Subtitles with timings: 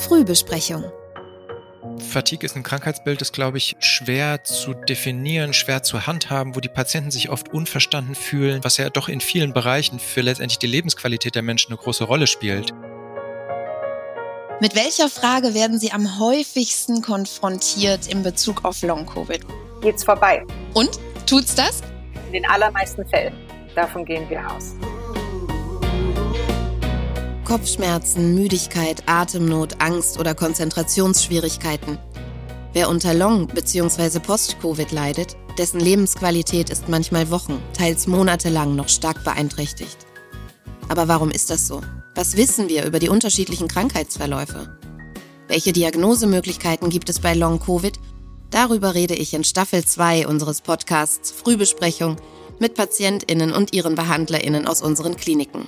[0.00, 0.84] Frühbesprechung.
[1.98, 6.68] Fatigue ist ein Krankheitsbild, das, glaube ich, schwer zu definieren, schwer zu handhaben, wo die
[6.68, 11.34] Patienten sich oft unverstanden fühlen, was ja doch in vielen Bereichen für letztendlich die Lebensqualität
[11.34, 12.72] der Menschen eine große Rolle spielt.
[14.60, 19.40] Mit welcher Frage werden Sie am häufigsten konfrontiert in Bezug auf Long-Covid?
[19.80, 20.44] Geht's vorbei?
[20.74, 20.98] Und?
[21.26, 21.82] Tut's das?
[22.26, 23.34] In den allermeisten Fällen.
[23.74, 24.74] Davon gehen wir aus.
[27.50, 31.98] Kopfschmerzen, Müdigkeit, Atemnot, Angst oder Konzentrationsschwierigkeiten.
[32.74, 34.20] Wer unter Long- bzw.
[34.20, 39.96] Post-Covid leidet, dessen Lebensqualität ist manchmal Wochen, teils monatelang noch stark beeinträchtigt.
[40.88, 41.80] Aber warum ist das so?
[42.14, 44.78] Was wissen wir über die unterschiedlichen Krankheitsverläufe?
[45.48, 47.98] Welche Diagnosemöglichkeiten gibt es bei Long-Covid?
[48.50, 52.14] Darüber rede ich in Staffel 2 unseres Podcasts Frühbesprechung
[52.60, 55.66] mit PatientInnen und ihren BehandlerInnen aus unseren Kliniken.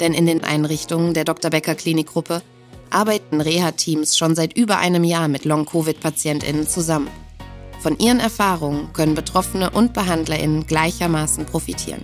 [0.00, 1.50] Denn in den Einrichtungen der Dr.
[1.50, 2.42] Becker Klinikgruppe
[2.90, 7.08] arbeiten Reha-Teams schon seit über einem Jahr mit Long-Covid-PatientInnen zusammen.
[7.80, 12.02] Von ihren Erfahrungen können Betroffene und BehandlerInnen gleichermaßen profitieren.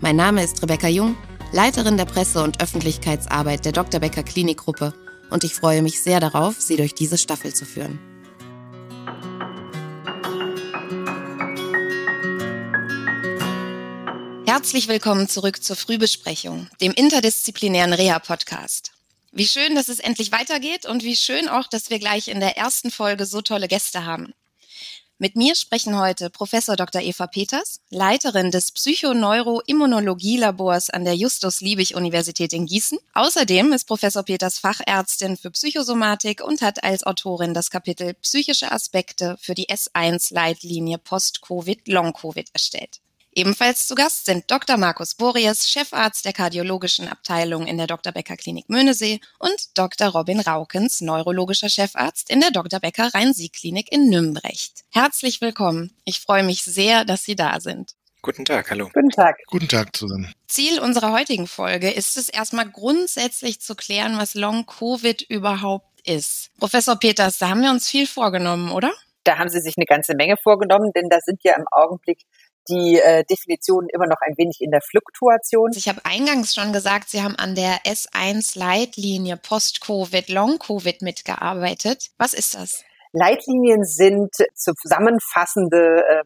[0.00, 1.16] Mein Name ist Rebecca Jung,
[1.52, 4.00] Leiterin der Presse- und Öffentlichkeitsarbeit der Dr.
[4.00, 4.94] Becker Klinikgruppe
[5.30, 7.98] und ich freue mich sehr darauf, Sie durch diese Staffel zu führen.
[14.58, 18.90] Herzlich willkommen zurück zur Frühbesprechung, dem interdisziplinären Reha-Podcast.
[19.30, 22.56] Wie schön, dass es endlich weitergeht und wie schön auch, dass wir gleich in der
[22.56, 24.34] ersten Folge so tolle Gäste haben.
[25.16, 27.02] Mit mir sprechen heute Professor Dr.
[27.02, 32.98] Eva Peters, Leiterin des Psychoneuroimmunologie-Labors an der Justus-Liebig-Universität in Gießen.
[33.14, 39.36] Außerdem ist Professor Peters Fachärztin für Psychosomatik und hat als Autorin das Kapitel Psychische Aspekte
[39.40, 42.98] für die S1-Leitlinie Post-Covid-Long-Covid erstellt.
[43.38, 44.76] Ebenfalls zu Gast sind Dr.
[44.78, 48.12] Markus Boreas, Chefarzt der kardiologischen Abteilung in der Dr.
[48.12, 50.08] Becker Klinik Möhnesee und Dr.
[50.08, 52.80] Robin Raukens, neurologischer Chefarzt in der Dr.
[52.80, 54.82] Becker Rhein-Sieg-Klinik in Nümbrecht.
[54.90, 55.92] Herzlich willkommen.
[56.04, 57.94] Ich freue mich sehr, dass Sie da sind.
[58.22, 58.90] Guten Tag, hallo.
[58.92, 59.36] Guten Tag.
[59.46, 60.34] Guten Tag zusammen.
[60.48, 66.50] Ziel unserer heutigen Folge ist es erstmal grundsätzlich zu klären, was Long-Covid überhaupt ist.
[66.58, 68.92] Professor Peters, da haben wir uns viel vorgenommen, oder?
[69.22, 72.22] Da haben Sie sich eine ganze Menge vorgenommen, denn da sind ja im Augenblick
[72.68, 75.70] die äh, Definitionen immer noch ein wenig in der Fluktuation.
[75.74, 82.10] Ich habe eingangs schon gesagt, Sie haben an der S1-Leitlinie Post-Covid, Long-Covid mitgearbeitet.
[82.18, 82.84] Was ist das?
[83.12, 86.24] Leitlinien sind zusammenfassende äh,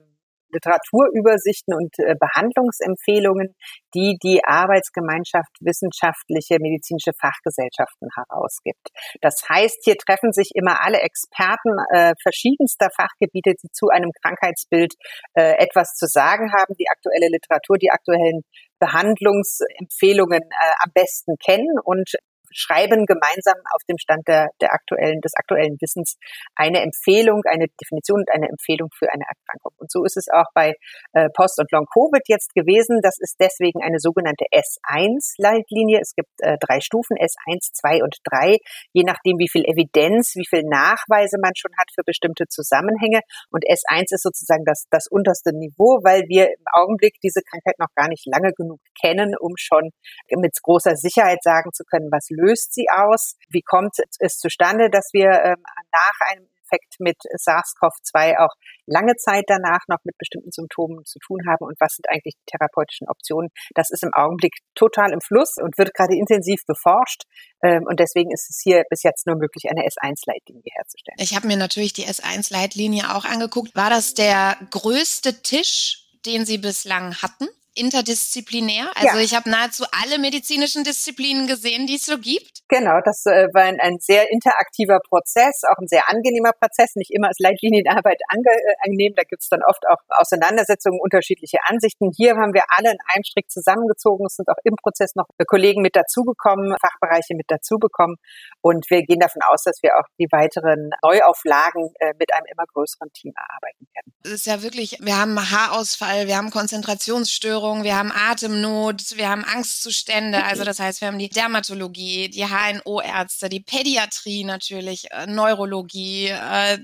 [0.53, 3.55] Literaturübersichten und äh, Behandlungsempfehlungen,
[3.95, 8.89] die die Arbeitsgemeinschaft wissenschaftliche medizinische Fachgesellschaften herausgibt.
[9.21, 14.95] Das heißt, hier treffen sich immer alle Experten äh, verschiedenster Fachgebiete, die zu einem Krankheitsbild
[15.35, 18.43] äh, etwas zu sagen haben, die aktuelle Literatur, die aktuellen
[18.79, 22.11] Behandlungsempfehlungen äh, am besten kennen und
[22.53, 26.17] schreiben gemeinsam auf dem Stand der, der aktuellen, des aktuellen Wissens
[26.55, 29.73] eine Empfehlung, eine Definition und eine Empfehlung für eine Erkrankung.
[29.79, 30.75] Und so ist es auch bei
[31.13, 33.01] äh, Post- und Long-Covid jetzt gewesen.
[33.03, 36.01] Das ist deswegen eine sogenannte S1-Leitlinie.
[36.01, 38.59] Es gibt äh, drei Stufen, S1, 2 und 3,
[38.93, 43.21] je nachdem, wie viel Evidenz, wie viel Nachweise man schon hat für bestimmte Zusammenhänge.
[43.51, 47.95] Und S1 ist sozusagen das, das unterste Niveau, weil wir im Augenblick diese Krankheit noch
[47.95, 49.91] gar nicht lange genug kennen, um schon
[50.31, 53.37] mit großer Sicherheit sagen zu können, was löst sie aus?
[53.49, 58.55] Wie kommt es zustande, dass wir ähm, nach einem Infekt mit SARS-CoV-2 auch
[58.87, 62.51] lange Zeit danach noch mit bestimmten Symptomen zu tun haben und was sind eigentlich die
[62.51, 63.51] therapeutischen Optionen.
[63.75, 67.23] Das ist im Augenblick total im Fluss und wird gerade intensiv beforscht.
[67.63, 71.17] Ähm, und deswegen ist es hier bis jetzt nur möglich, eine S1-Leitlinie herzustellen.
[71.19, 73.75] Ich habe mir natürlich die S1-Leitlinie auch angeguckt.
[73.77, 77.49] War das der größte Tisch, den Sie bislang hatten?
[77.75, 78.91] Interdisziplinär.
[78.95, 79.25] Also ja.
[79.25, 82.61] ich habe nahezu alle medizinischen Disziplinen gesehen, die es so gibt.
[82.69, 87.11] Genau, das äh, war ein, ein, sehr interaktiver Prozess, auch ein sehr angenehmer Prozess, nicht
[87.11, 89.13] immer als Leitlinienarbeit ange, äh, angenehm.
[89.17, 92.11] Da gibt es dann oft auch Auseinandersetzungen, unterschiedliche Ansichten.
[92.17, 94.27] Hier haben wir alle in einem Strick zusammengezogen.
[94.27, 98.17] Es sind auch im Prozess noch Kollegen mit dazugekommen, Fachbereiche mit dazubekommen.
[98.61, 102.65] Und wir gehen davon aus, dass wir auch die weiteren Neuauflagen äh, mit einem immer
[102.73, 104.13] größeren Team erarbeiten werden.
[104.25, 109.29] Es ist ja wirklich, wir haben Haarausfall, wir haben Konzentrationsstörungen, Essstörungen, wir haben Atemnot, wir
[109.29, 110.43] haben Angstzustände.
[110.45, 116.27] Also das heißt, wir haben die Dermatologie, die HNO-Ärzte, die Pädiatrie natürlich, äh, Neurologie.
[116.27, 116.79] Äh,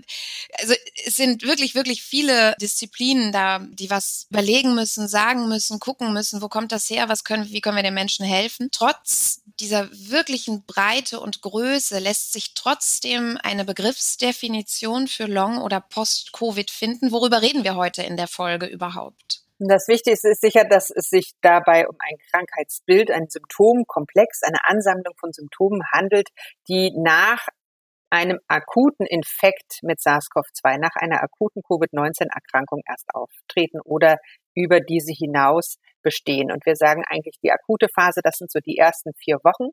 [0.60, 6.12] also es sind wirklich, wirklich viele Disziplinen da, die was überlegen müssen, sagen müssen, gucken
[6.12, 8.68] müssen, wo kommt das her, was können, wie können wir den Menschen helfen.
[8.70, 16.70] Trotz dieser wirklichen Breite und Größe lässt sich trotzdem eine Begriffsdefinition für Long- oder Post-Covid
[16.70, 17.10] finden.
[17.10, 19.47] Worüber reden wir heute in der Folge überhaupt?
[19.60, 25.14] Das Wichtigste ist sicher, dass es sich dabei um ein Krankheitsbild, ein Symptomkomplex, eine Ansammlung
[25.18, 26.28] von Symptomen handelt,
[26.68, 27.48] die nach
[28.10, 34.18] einem akuten Infekt mit SARS-CoV-2, nach einer akuten Covid-19-Erkrankung erst auftreten oder
[34.58, 36.50] über diese hinaus bestehen.
[36.50, 39.70] Und wir sagen eigentlich, die akute Phase, das sind so die ersten vier Wochen.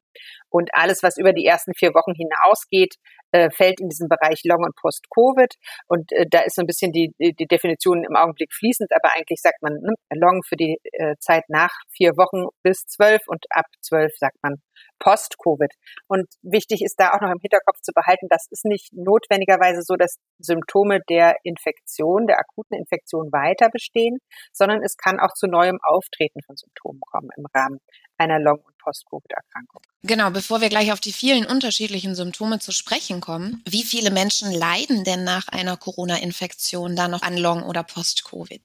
[0.50, 2.96] Und alles, was über die ersten vier Wochen hinausgeht,
[3.32, 5.54] äh, fällt in diesen Bereich Long- und Post-Covid.
[5.88, 9.42] Und äh, da ist so ein bisschen die, die Definition im Augenblick fließend, aber eigentlich
[9.42, 13.66] sagt man ne, Long für die äh, Zeit nach vier Wochen bis zwölf und ab
[13.82, 14.56] zwölf sagt man
[15.00, 15.72] Post-Covid.
[16.08, 19.96] Und wichtig ist da auch noch im Hinterkopf zu behalten, das ist nicht notwendigerweise so,
[19.96, 24.20] dass Symptome der Infektion, der akuten Infektion weiter bestehen,
[24.54, 27.80] sondern es kann auch zu neuem Auftreten von Symptomen kommen im Rahmen
[28.18, 29.82] einer Long- und Post-Covid-Erkrankung.
[30.04, 34.52] Genau, bevor wir gleich auf die vielen unterschiedlichen Symptome zu sprechen kommen, wie viele Menschen
[34.52, 38.62] leiden denn nach einer Corona-Infektion da noch an Long- oder Post-Covid?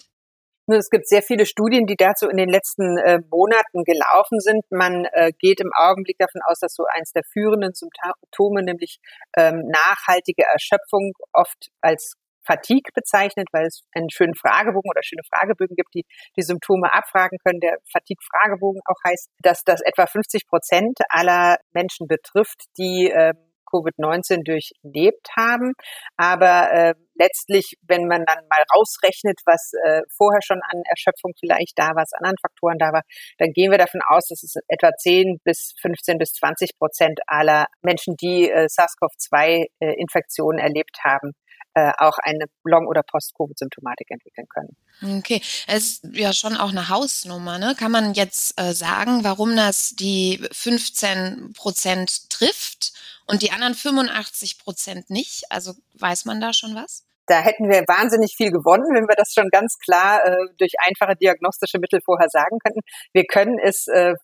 [0.78, 4.62] Es gibt sehr viele Studien, die dazu in den letzten äh, Monaten gelaufen sind.
[4.70, 9.00] Man äh, geht im Augenblick davon aus, dass so eins der führenden Symptome, nämlich
[9.36, 12.14] ähm, nachhaltige Erschöpfung, oft als
[12.50, 16.04] Fatigue bezeichnet, weil es einen schönen Fragebogen oder schöne Fragebögen gibt, die
[16.36, 17.60] die Symptome abfragen können.
[17.60, 23.34] Der Fatigue-Fragebogen auch heißt, dass das etwa 50 Prozent aller Menschen betrifft, die äh,
[23.70, 25.74] Covid-19 durchlebt haben.
[26.16, 31.78] Aber äh, letztlich, wenn man dann mal rausrechnet, was äh, vorher schon an Erschöpfung vielleicht
[31.78, 33.02] da war, was anderen Faktoren da war,
[33.38, 37.66] dann gehen wir davon aus, dass es etwa 10 bis 15 bis 20 Prozent aller
[37.82, 41.32] Menschen, die äh, SARS-CoV-2-Infektionen äh, erlebt haben,
[41.74, 45.18] äh, auch eine Long- oder Post-Covid-Symptomatik entwickeln können.
[45.18, 47.58] Okay, es ist ja schon auch eine Hausnummer.
[47.58, 47.74] Ne?
[47.78, 52.92] Kann man jetzt äh, sagen, warum das die 15 Prozent trifft
[53.26, 55.44] und die anderen 85 Prozent nicht?
[55.50, 57.04] Also weiß man da schon was?
[57.26, 61.14] Da hätten wir wahnsinnig viel gewonnen, wenn wir das schon ganz klar äh, durch einfache
[61.14, 62.80] diagnostische Mittel vorher sagen könnten.
[63.12, 64.14] Wir können es äh,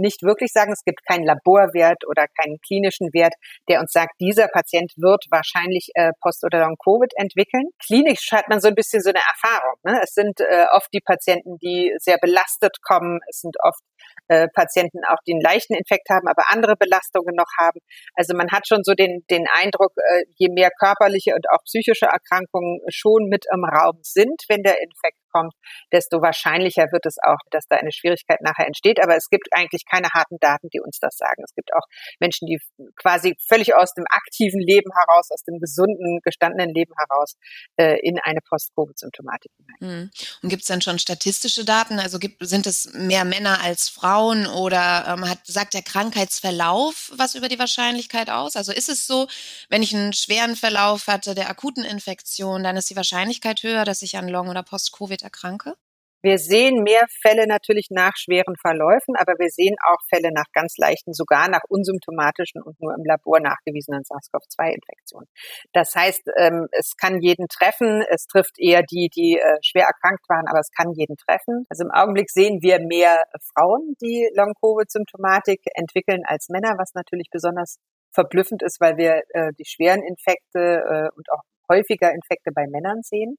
[0.00, 3.34] nicht wirklich sagen, es gibt keinen Laborwert oder keinen klinischen Wert,
[3.68, 7.64] der uns sagt, dieser Patient wird wahrscheinlich äh, Post- oder Long-Covid entwickeln.
[7.84, 9.76] Klinisch hat man so ein bisschen so eine Erfahrung.
[9.84, 10.00] Ne?
[10.02, 13.20] Es sind äh, oft die Patienten, die sehr belastet kommen.
[13.28, 13.80] Es sind oft
[14.28, 17.80] äh, Patienten auch, die einen leichten Infekt haben, aber andere Belastungen noch haben.
[18.14, 22.06] Also man hat schon so den, den Eindruck, äh, je mehr körperliche und auch psychische
[22.06, 25.54] Erkrankungen schon mit im Raum sind, wenn der Infekt kommt,
[25.92, 29.02] desto wahrscheinlicher wird es auch, dass da eine Schwierigkeit nachher entsteht.
[29.02, 31.42] Aber es gibt eigentlich keine harten Daten, die uns das sagen.
[31.44, 31.84] Es gibt auch
[32.18, 32.60] Menschen, die
[32.96, 37.34] quasi völlig aus dem aktiven Leben heraus, aus dem gesunden, gestandenen Leben heraus
[37.76, 39.76] äh, in eine Post-Covid-Symptomatik hinein.
[39.80, 40.10] Mhm.
[40.42, 41.98] Und gibt es dann schon statistische Daten?
[41.98, 47.34] Also gibt, sind es mehr Männer als Frauen oder ähm, hat, sagt der Krankheitsverlauf was
[47.34, 48.56] über die Wahrscheinlichkeit aus?
[48.56, 49.28] Also ist es so,
[49.68, 54.02] wenn ich einen schweren Verlauf hatte der akuten Infektion, dann ist die Wahrscheinlichkeit höher, dass
[54.02, 55.74] ich an Long- oder Post-Covid Covid erkranke?
[56.22, 60.76] Wir sehen mehr Fälle natürlich nach schweren Verläufen, aber wir sehen auch Fälle nach ganz
[60.76, 65.26] leichten, sogar nach unsymptomatischen und nur im Labor nachgewiesenen SARS-CoV-2-Infektionen.
[65.72, 68.04] Das heißt, ähm, es kann jeden treffen.
[68.10, 71.64] Es trifft eher die, die äh, schwer erkrankt waren, aber es kann jeden treffen.
[71.70, 73.24] Also im Augenblick sehen wir mehr
[73.54, 77.78] Frauen, die Long-Covid-Symptomatik entwickeln als Männer, was natürlich besonders
[78.12, 83.02] verblüffend ist, weil wir äh, die schweren Infekte äh, und auch häufiger Infekte bei Männern
[83.02, 83.36] sehen.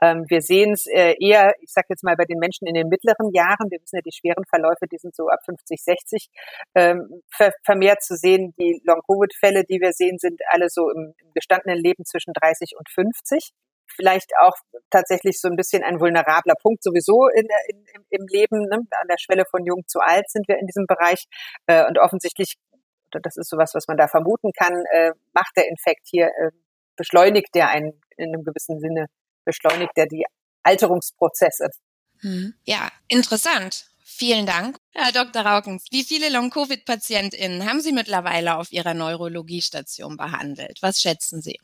[0.00, 2.88] Ähm, wir sehen es äh, eher, ich sage jetzt mal bei den Menschen in den
[2.88, 6.28] mittleren Jahren, wir wissen ja, die schweren Verläufe, die sind so ab 50, 60,
[6.74, 8.54] ähm, ver vermehrt zu sehen.
[8.58, 12.88] Die Long-Covid-Fälle, die wir sehen, sind alle so im, im gestandenen Leben zwischen 30 und
[12.90, 13.52] 50
[13.94, 14.56] vielleicht auch
[14.90, 18.62] tatsächlich so ein bisschen ein vulnerabler Punkt sowieso in in, im Leben.
[18.62, 18.76] Ne?
[18.76, 21.26] An der Schwelle von jung zu alt sind wir in diesem Bereich.
[21.66, 22.56] Äh, und offensichtlich,
[23.10, 26.50] das ist sowas, was man da vermuten kann, äh, macht der Infekt hier äh,
[26.96, 29.06] beschleunigt der einen in einem gewissen Sinne,
[29.44, 30.24] beschleunigt der die
[30.62, 31.70] Alterungsprozesse.
[32.20, 32.54] Hm.
[32.64, 33.86] Ja, interessant.
[34.04, 35.42] Vielen Dank, Herr Dr.
[35.42, 35.86] Raukens.
[35.90, 40.78] Wie viele Long-Covid-PatientInnen haben Sie mittlerweile auf Ihrer Neurologiestation behandelt?
[40.82, 41.58] Was schätzen Sie?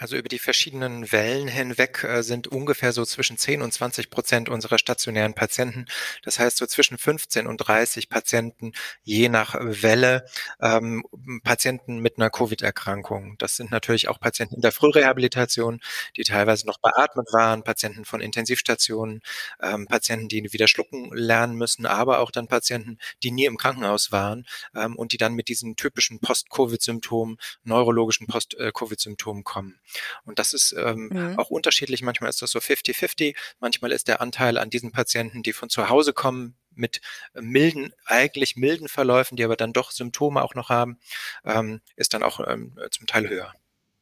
[0.00, 4.48] Also über die verschiedenen Wellen hinweg äh, sind ungefähr so zwischen 10 und 20 Prozent
[4.48, 5.84] unserer stationären Patienten.
[6.22, 10.24] Das heißt so zwischen 15 und 30 Patienten je nach Welle
[10.58, 11.04] ähm,
[11.44, 13.36] Patienten mit einer Covid-Erkrankung.
[13.36, 15.80] Das sind natürlich auch Patienten in der Frührehabilitation,
[16.16, 19.20] die teilweise noch beatmet waren, Patienten von Intensivstationen,
[19.62, 24.12] ähm, Patienten, die wieder schlucken lernen müssen, aber auch dann Patienten, die nie im Krankenhaus
[24.12, 29.78] waren ähm, und die dann mit diesen typischen Post-Covid-Symptomen, neurologischen Post-Covid-Symptomen kommen.
[30.24, 31.38] Und das ist ähm, mhm.
[31.38, 32.02] auch unterschiedlich.
[32.02, 33.36] Manchmal ist das so 50-50.
[33.58, 37.00] Manchmal ist der Anteil an diesen Patienten, die von zu Hause kommen, mit
[37.34, 40.98] milden, eigentlich milden Verläufen, die aber dann doch Symptome auch noch haben,
[41.44, 43.54] ähm, ist dann auch ähm, zum Teil höher.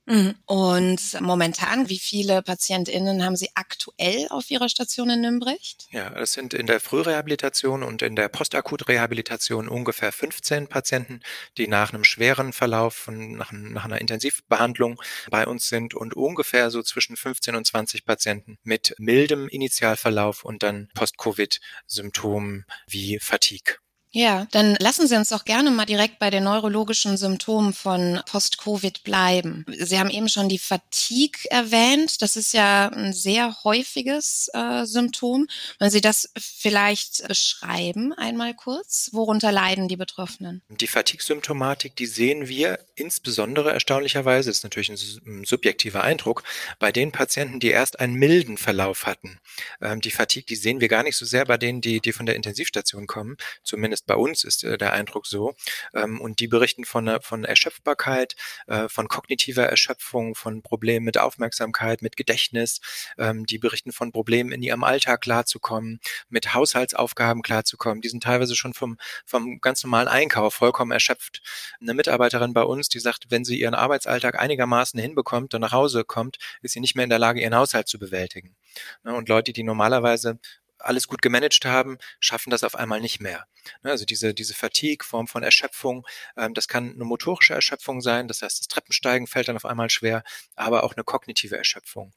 [0.09, 0.35] Mhm.
[0.47, 5.87] Und momentan, wie viele PatientInnen haben Sie aktuell auf Ihrer Station in Nümbrecht?
[5.91, 11.21] Ja, es sind in der Frührehabilitation und in der Postakutrehabilitation ungefähr 15 Patienten,
[11.59, 14.99] die nach einem schweren Verlauf nach, nach einer Intensivbehandlung
[15.31, 20.63] bei uns sind und ungefähr so zwischen 15 und 20 Patienten mit mildem Initialverlauf und
[20.63, 23.77] dann Post-Covid-Symptomen wie Fatigue.
[24.11, 29.05] Ja, dann lassen Sie uns doch gerne mal direkt bei den neurologischen Symptomen von Post-Covid
[29.05, 29.67] bleiben.
[29.69, 32.23] Sie haben eben schon die Fatigue erwähnt.
[32.23, 35.47] Das ist ja ein sehr häufiges äh, Symptom.
[35.79, 39.11] Wollen Sie das vielleicht beschreiben einmal kurz?
[39.13, 40.63] Worunter leiden die Betroffenen?
[40.69, 46.45] Die Fatigue-Symptomatik, die sehen wir insbesondere erstaunlicherweise, ist natürlich ein, subjektiver Eindruck,
[46.79, 49.39] bei den Patienten, die erst einen milden Verlauf hatten.
[49.83, 52.27] Ähm, die Fatigue, die sehen wir gar nicht so sehr bei denen, die, die von
[52.27, 55.55] der Intensivstation kommen, zumindest zumindest bei uns ist äh, der Eindruck so.
[55.95, 58.37] Ähm, und die berichten von, von Erschöpfbarkeit,
[58.67, 62.81] äh, von kognitiver Erschöpfung, von Problemen mit Aufmerksamkeit, mit Gedächtnis.
[63.19, 68.01] Ähm, die berichten von Problemen in ihrem Alltag klarzukommen, mit Haushaltsaufgaben klarzukommen.
[68.01, 71.43] Die sind teilweise schon vom, vom ganz normalen Einkauf vollkommen erschöpft.
[71.81, 76.05] Eine Mitarbeiterin bei uns, die sagt, wenn sie ihren Arbeitsalltag einigermaßen hinbekommt und nach Hause
[76.05, 78.57] kommt, ist sie nicht mehr in der Lage, ihren Haushalt zu bewältigen.
[79.05, 80.39] Ne, und Leute, die normalerweise
[80.79, 83.47] alles gut gemanagt haben, schaffen das auf einmal nicht mehr.
[83.83, 86.07] Ne, also diese, diese Fatigue, Form von Erschöpfung,
[86.37, 89.91] ähm, das kann eine motorische Erschöpfung sein, das heißt, das Treppensteigen fällt dann auf einmal
[89.91, 90.23] schwer,
[90.57, 92.13] aber auch eine kognitive Erschöpfung,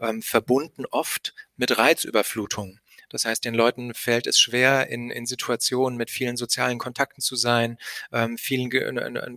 [0.00, 2.80] ähm, verbunden oft mit Reizüberflutung.
[3.10, 7.36] Das heißt, den Leuten fällt es schwer, in, in Situationen mit vielen sozialen Kontakten zu
[7.36, 7.78] sein,
[8.12, 8.84] ähm, vielen Ge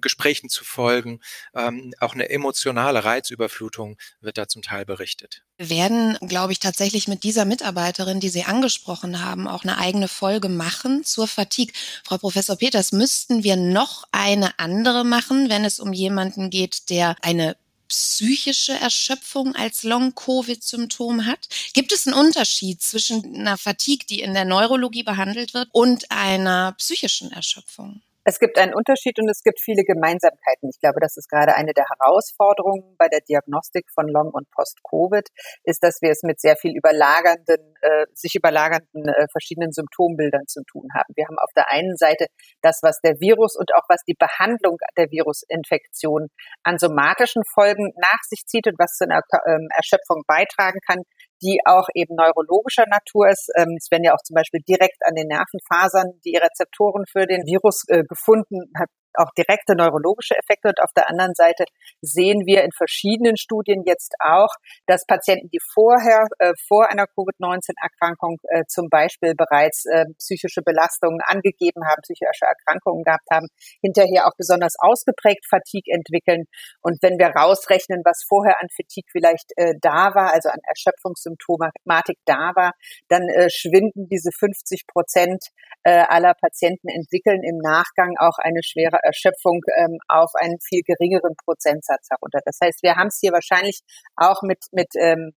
[0.02, 1.20] Gesprächen zu folgen.
[1.54, 5.44] Ähm, auch eine emotionale Reizüberflutung wird da zum Teil berichtet.
[5.58, 10.08] Wir werden, glaube ich, tatsächlich mit dieser Mitarbeiterin, die Sie angesprochen haben, auch eine eigene
[10.08, 11.74] Folge machen zur Fatigue.
[12.04, 17.16] Frau Professor Peters, müssten wir noch eine andere machen, wenn es um jemanden geht, der
[17.22, 17.58] eine
[17.88, 21.48] psychische Erschöpfung als Long-Covid-Symptom hat?
[21.74, 26.74] Gibt es einen Unterschied zwischen einer Fatigue, die in der Neurologie behandelt wird, und einer
[26.74, 28.02] psychischen Erschöpfung?
[28.28, 30.68] Es gibt einen Unterschied und es gibt viele Gemeinsamkeiten.
[30.68, 35.24] Ich glaube, das ist gerade eine der Herausforderungen bei der Diagnostik von Long- und Post-Covid,
[35.64, 40.60] ist, dass wir es mit sehr viel überlagernden, äh, sich überlagernden äh, verschiedenen Symptombildern zu
[40.70, 41.08] tun haben.
[41.16, 42.28] Wir haben auf der einen Seite
[42.62, 46.28] das, was der Virus und auch was die Behandlung der Virusinfektion
[46.64, 51.04] an somatischen Folgen nach sich zieht und was zu einer ähm, Erschöpfung beitragen kann
[51.42, 53.50] die auch eben neurologischer Natur ist.
[53.58, 57.46] Ähm, es werden ja auch zum Beispiel direkt an den Nervenfasern die Rezeptoren für den
[57.46, 58.72] Virus äh, gefunden,
[59.18, 60.70] auch direkte neurologische Effekte.
[60.70, 61.66] Und auf der anderen Seite
[62.02, 64.54] sehen wir in verschiedenen Studien jetzt auch,
[64.86, 71.20] dass Patienten, die vorher, äh, vor einer Covid-19-Erkrankung äh, zum Beispiel bereits äh, psychische Belastungen
[71.26, 73.48] angegeben haben, psychische Erkrankungen gehabt haben,
[73.82, 76.46] hinterher auch besonders ausgeprägt Fatigue entwickeln.
[76.82, 82.18] Und wenn wir rausrechnen, was vorher an Fatigue vielleicht äh, da war, also an Erschöpfungssymptomatik
[82.26, 82.72] da war,
[83.10, 85.44] dann äh, schwinden diese 50 Prozent
[85.84, 91.36] äh, aller Patienten entwickeln im Nachgang auch eine schwere Erschöpfung ähm, auf einen viel geringeren
[91.44, 92.40] Prozentsatz herunter.
[92.46, 93.82] Das heißt, wir haben es hier wahrscheinlich
[94.16, 95.34] auch mit, mit ähm,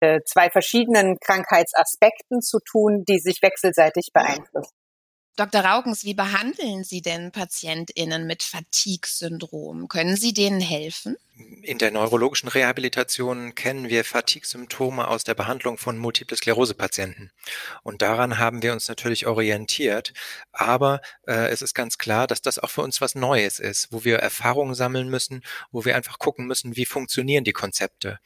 [0.00, 4.74] äh, zwei verschiedenen Krankheitsaspekten zu tun, die sich wechselseitig beeinflussen.
[5.36, 5.64] Dr.
[5.64, 9.88] Raukens, wie behandeln Sie denn PatientInnen mit Fatigue-Syndrom?
[9.88, 11.16] Können Sie denen helfen?
[11.62, 17.30] In der neurologischen Rehabilitation kennen wir Fatigue-Symptome aus der Behandlung von Multiple Sklerose-Patienten.
[17.82, 20.12] Und daran haben wir uns natürlich orientiert.
[20.52, 24.04] Aber äh, es ist ganz klar, dass das auch für uns was Neues ist, wo
[24.04, 28.18] wir Erfahrungen sammeln müssen, wo wir einfach gucken müssen, wie funktionieren die Konzepte.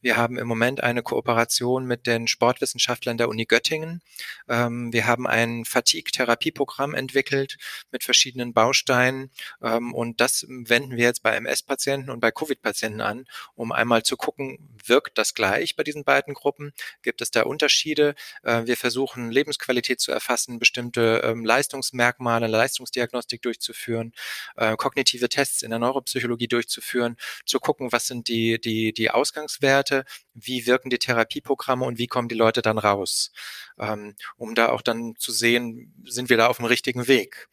[0.00, 4.02] Wir haben im Moment eine Kooperation mit den Sportwissenschaftlern der Uni Göttingen.
[4.48, 7.58] Ähm, wir haben ein Fatigue-Therapieprogramm entwickelt
[7.92, 9.30] mit verschiedenen Bausteinen.
[9.62, 14.02] Ähm, und das wenden wir jetzt bei MS-Patienten und bei Covid Covid-Patienten an, um einmal
[14.02, 16.72] zu gucken, wirkt das gleich bei diesen beiden Gruppen?
[17.02, 18.14] Gibt es da Unterschiede?
[18.42, 24.12] Äh, wir versuchen Lebensqualität zu erfassen, bestimmte ähm, Leistungsmerkmale, Leistungsdiagnostik durchzuführen,
[24.56, 30.04] äh, kognitive Tests in der Neuropsychologie durchzuführen, zu gucken, was sind die, die, die Ausgangswerte,
[30.34, 33.32] wie wirken die Therapieprogramme und wie kommen die Leute dann raus,
[33.78, 37.48] ähm, um da auch dann zu sehen, sind wir da auf dem richtigen Weg.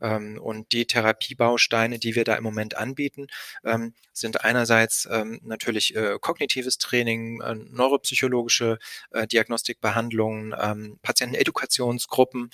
[0.00, 3.26] Ähm, und die Therapiebausteine, die wir da im Moment anbieten,
[3.64, 8.78] ähm, sind einerseits ähm, natürlich äh, kognitives Training, äh, neuropsychologische
[9.12, 10.54] äh, Diagnostikbehandlungen,
[11.02, 12.50] Patientenedukationsgruppen,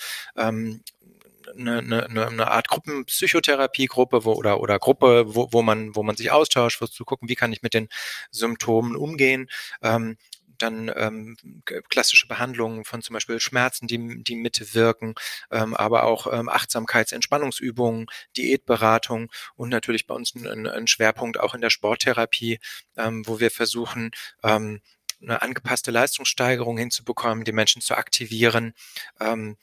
[1.55, 6.31] eine, eine, eine Art Gruppenpsychotherapiegruppe wo, oder, oder Gruppe, wo, wo, man, wo man sich
[6.31, 7.89] austauscht, wo zu gucken, wie kann ich mit den
[8.31, 9.49] Symptomen umgehen.
[9.81, 10.17] Ähm,
[10.57, 11.37] dann ähm,
[11.89, 15.15] klassische Behandlungen von zum Beispiel Schmerzen, die, die mitwirken,
[15.51, 21.53] ähm, aber auch ähm, Achtsamkeits-, Entspannungsübungen, Diätberatung und natürlich bei uns ein, ein Schwerpunkt auch
[21.53, 22.59] in der Sporttherapie,
[22.95, 24.11] ähm, wo wir versuchen,
[24.43, 24.81] ähm,
[25.21, 28.73] eine angepasste Leistungssteigerung hinzubekommen, die Menschen zu aktivieren
[29.19, 29.57] ähm,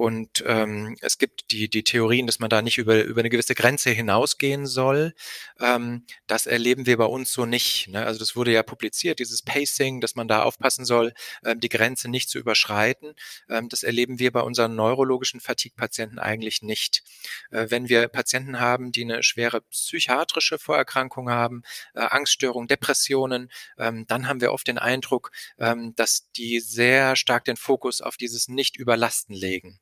[0.00, 3.54] und ähm, es gibt die, die Theorien, dass man da nicht über, über eine gewisse
[3.54, 5.12] Grenze hinausgehen soll.
[5.60, 7.88] Ähm, das erleben wir bei uns so nicht.
[7.88, 8.06] Ne?
[8.06, 11.12] Also das wurde ja publiziert, dieses Pacing, dass man da aufpassen soll,
[11.44, 13.12] ähm, die Grenze nicht zu überschreiten.
[13.50, 17.02] Ähm, das erleben wir bei unseren neurologischen Fatigue-Patienten eigentlich nicht.
[17.50, 21.62] Äh, wenn wir Patienten haben, die eine schwere psychiatrische Vorerkrankung haben,
[21.94, 27.44] äh, Angststörungen, Depressionen, ähm, dann haben wir oft den Eindruck, ähm, dass die sehr stark
[27.44, 29.78] den Fokus auf dieses Nicht-Überlasten legen.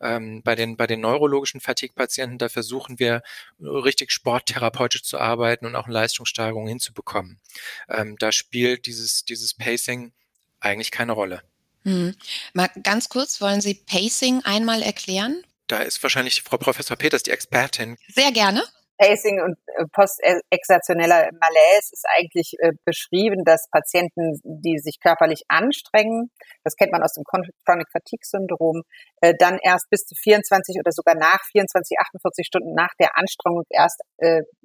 [0.00, 3.22] Ähm, bei, den, bei den neurologischen Fatigue-Patienten, da versuchen wir
[3.60, 7.40] richtig sporttherapeutisch zu arbeiten und auch eine Leistungssteigerung hinzubekommen.
[7.88, 10.12] Ähm, da spielt dieses, dieses Pacing
[10.60, 11.42] eigentlich keine Rolle.
[11.84, 12.14] Hm.
[12.52, 15.42] Mal ganz kurz, wollen Sie Pacing einmal erklären?
[15.66, 17.96] Da ist wahrscheinlich Frau Professor Peters die Expertin.
[18.08, 18.62] Sehr gerne.
[18.98, 26.30] Pacing und äh, postexertioneller Malaise ist eigentlich äh, beschrieben, dass Patienten, die sich körperlich anstrengen,
[26.64, 28.82] das kennt man aus dem Chronic Fatigue Syndrom,
[29.20, 33.64] äh, dann erst bis zu 24 oder sogar nach 24, 48 Stunden nach der Anstrengung
[33.70, 34.00] erst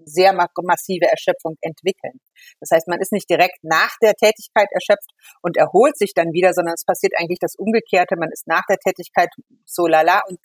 [0.06, 2.20] sehr massive Erschöpfung entwickeln.
[2.60, 5.10] Das heißt, man ist nicht direkt nach der Tätigkeit erschöpft
[5.42, 8.16] und erholt sich dann wieder, sondern es passiert eigentlich das Umgekehrte.
[8.18, 9.30] Man ist nach der Tätigkeit
[9.66, 10.40] so lala und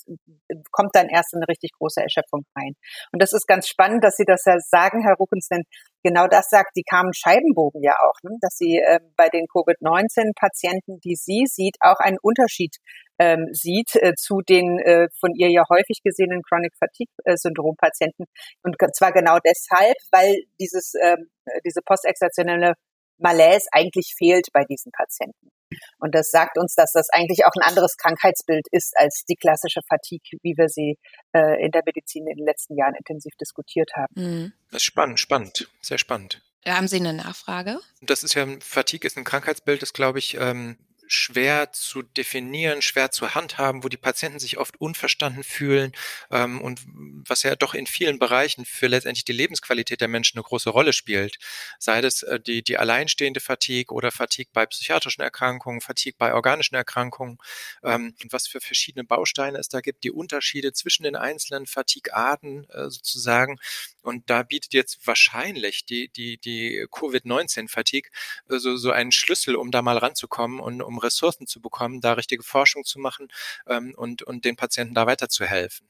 [0.71, 2.75] kommt dann erst in eine richtig große Erschöpfung rein.
[3.13, 5.65] Und das ist ganz spannend, dass Sie das ja sagen, Herr Ruckens, denn
[6.03, 8.37] genau das sagt die Carmen Scheibenbogen ja auch, ne?
[8.41, 12.77] dass sie äh, bei den Covid-19-Patienten, die sie sieht, auch einen Unterschied
[13.19, 18.25] ähm, sieht äh, zu den äh, von ihr ja häufig gesehenen Chronic Fatigue-Syndrom-Patienten.
[18.63, 21.17] Und zwar genau deshalb, weil dieses, äh,
[21.65, 22.75] diese postexertionelle
[23.19, 25.51] Malaise eigentlich fehlt bei diesen Patienten.
[25.99, 29.81] Und das sagt uns, dass das eigentlich auch ein anderes Krankheitsbild ist als die klassische
[29.89, 30.99] Fatigue, wie wir sie
[31.33, 34.15] äh, in der Medizin in den letzten Jahren intensiv diskutiert haben.
[34.15, 34.53] Mhm.
[34.71, 36.43] Das ist spannend, spannend, sehr spannend.
[36.67, 37.81] Haben Sie eine Nachfrage?
[38.03, 40.79] Das ist ja, Fatigue ist ein Krankheitsbild, das glaube ich ähm,
[41.13, 45.93] schwer zu definieren, schwer zu handhaben, wo die Patienten sich oft unverstanden fühlen
[46.31, 50.45] ähm, und was ja doch in vielen Bereichen für letztendlich die Lebensqualität der Menschen eine
[50.45, 51.39] große Rolle spielt.
[51.79, 56.77] Sei das äh, die, die alleinstehende Fatigue oder Fatigue bei psychiatrischen Erkrankungen, Fatigue bei organischen
[56.77, 57.39] Erkrankungen
[57.85, 62.65] ähm, und was für verschiedene Bausteine es da gibt, die Unterschiede zwischen den einzelnen Fatigue-Arten
[62.71, 63.59] äh, sozusagen.
[64.03, 68.11] Und da bietet jetzt wahrscheinlich die, die, die Covid-19-Fatigue
[68.49, 72.15] äh, so, so einen Schlüssel, um da mal ranzukommen und um Ressourcen zu bekommen, da
[72.15, 73.29] richtige Forschung zu machen
[73.67, 75.89] ähm, und, und den Patienten da weiterzuhelfen.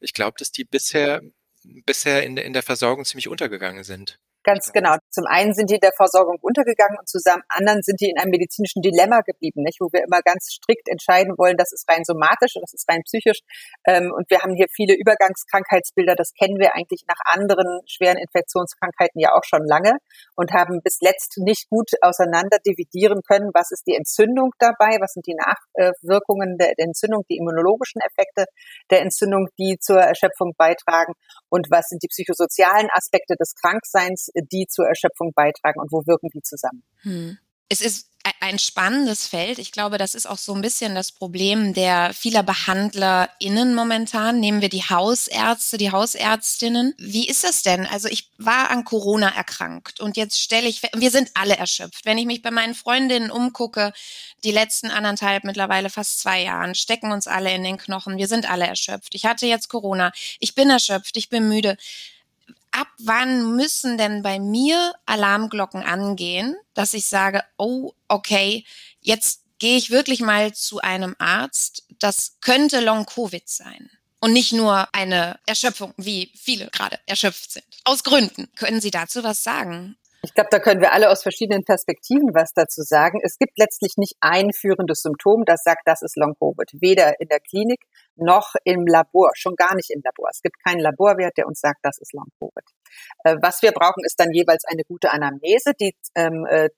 [0.00, 1.22] Ich glaube, dass die bisher,
[1.62, 4.18] bisher in, in der Versorgung ziemlich untergegangen sind.
[4.44, 4.94] Ganz genau.
[5.10, 8.30] Zum einen sind die in der Versorgung untergegangen und zum anderen sind die in einem
[8.30, 9.80] medizinischen Dilemma geblieben, nicht?
[9.80, 13.02] wo wir immer ganz strikt entscheiden wollen, das ist rein somatisch und das ist rein
[13.02, 13.40] psychisch.
[13.84, 19.20] Ähm, und wir haben hier viele Übergangskrankheitsbilder, das kennen wir eigentlich nach anderen schweren Infektionskrankheiten
[19.20, 19.98] ja auch schon lange
[20.36, 25.12] und haben bis letzt nicht gut auseinander dividieren können, was ist die Entzündung dabei, was
[25.12, 28.46] sind die Nachwirkungen der Entzündung, die immunologischen Effekte
[28.90, 31.14] der Entzündung, die zur Erschöpfung beitragen
[31.50, 36.28] und was sind die psychosozialen Aspekte des Krankseins, die zur Erschöpfung beitragen und wo wirken
[36.32, 36.82] die zusammen.
[37.02, 37.38] Hm.
[37.68, 38.08] Es ist
[38.40, 39.58] ein spannendes Feld.
[39.58, 44.40] Ich glaube, das ist auch so ein bisschen das Problem der vieler BehandlerInnen momentan.
[44.40, 46.94] Nehmen wir die Hausärzte, die Hausärztinnen.
[46.98, 47.86] Wie ist das denn?
[47.86, 52.04] Also ich war an Corona erkrankt und jetzt stelle ich, wir sind alle erschöpft.
[52.04, 53.92] Wenn ich mich bei meinen Freundinnen umgucke,
[54.44, 58.18] die letzten anderthalb, mittlerweile fast zwei Jahren, stecken uns alle in den Knochen.
[58.18, 59.14] Wir sind alle erschöpft.
[59.14, 60.12] Ich hatte jetzt Corona.
[60.38, 61.16] Ich bin erschöpft.
[61.16, 61.76] Ich bin müde
[62.78, 68.64] ab wann müssen denn bei mir Alarmglocken angehen, dass ich sage, oh, okay,
[69.00, 73.90] jetzt gehe ich wirklich mal zu einem Arzt, das könnte Long-Covid sein.
[74.20, 77.66] Und nicht nur eine Erschöpfung, wie viele gerade erschöpft sind.
[77.84, 78.48] Aus Gründen.
[78.54, 79.96] Können Sie dazu was sagen?
[80.22, 83.20] Ich glaube, da können wir alle aus verschiedenen Perspektiven was dazu sagen.
[83.22, 86.72] Es gibt letztlich nicht ein führendes Symptom, das sagt, das ist Long-Covid.
[86.80, 87.80] Weder in der Klinik
[88.16, 90.28] noch im Labor, schon gar nicht im Labor.
[90.30, 92.64] Es gibt keinen Laborwert, der uns sagt, das ist Long-Covid.
[93.24, 96.68] Äh, was wir brauchen, ist dann jeweils eine gute Anamnese, die ähm, äh,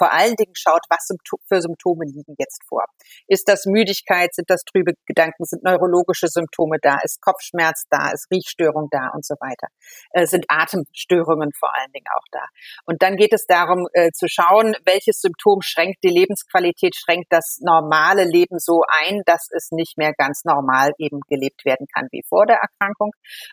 [0.00, 1.08] vor allen Dingen schaut, was
[1.46, 2.84] für Symptome liegen jetzt vor.
[3.28, 8.28] Ist das Müdigkeit, sind das trübe Gedanken, sind neurologische Symptome da, ist Kopfschmerz da, ist
[8.32, 9.68] Riechstörung da und so weiter.
[10.12, 12.46] Äh, sind Atemstörungen vor allen Dingen auch da.
[12.86, 17.58] Und dann geht es darum äh, zu schauen, welches Symptom schränkt die Lebensqualität, schränkt das
[17.60, 22.24] normale Leben so ein, dass es nicht mehr ganz normal eben gelebt werden kann wie
[22.26, 23.10] vor der Erkrankung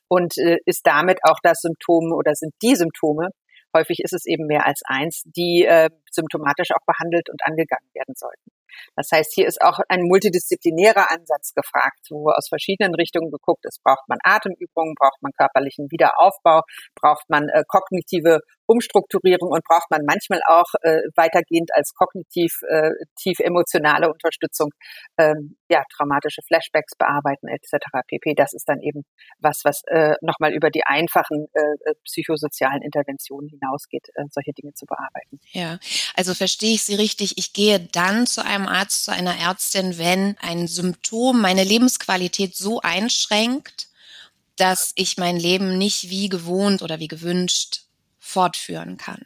[0.07, 3.29] und äh, ist damit auch das Symptom oder sind die Symptome,
[3.75, 8.13] häufig ist es eben mehr als eins, die äh, symptomatisch auch behandelt und angegangen werden
[8.15, 8.51] sollten.
[8.95, 13.81] Das heißt, hier ist auch ein multidisziplinärer Ansatz gefragt, wo aus verschiedenen Richtungen geguckt ist.
[13.83, 16.61] Braucht man Atemübungen, braucht man körperlichen Wiederaufbau,
[16.95, 22.91] braucht man äh, kognitive Umstrukturierung und braucht man manchmal auch äh, weitergehend als kognitiv äh,
[23.15, 24.69] tief emotionale Unterstützung,
[25.17, 27.85] ähm, ja, traumatische Flashbacks bearbeiten etc.
[28.07, 28.33] pp.
[28.35, 29.03] Das ist dann eben
[29.39, 34.73] was, was äh, nochmal über die einfachen äh, äh, psychosozialen Interventionen hinausgeht, äh, solche Dinge
[34.73, 35.39] zu bearbeiten.
[35.51, 35.79] Ja,
[36.15, 37.37] also verstehe ich Sie richtig.
[37.37, 42.79] Ich gehe dann zu einem Arzt, zu einer Ärztin, wenn ein Symptom meine Lebensqualität so
[42.79, 43.89] einschränkt,
[44.55, 47.81] dass ich mein Leben nicht wie gewohnt oder wie gewünscht
[48.19, 49.25] fortführen kann.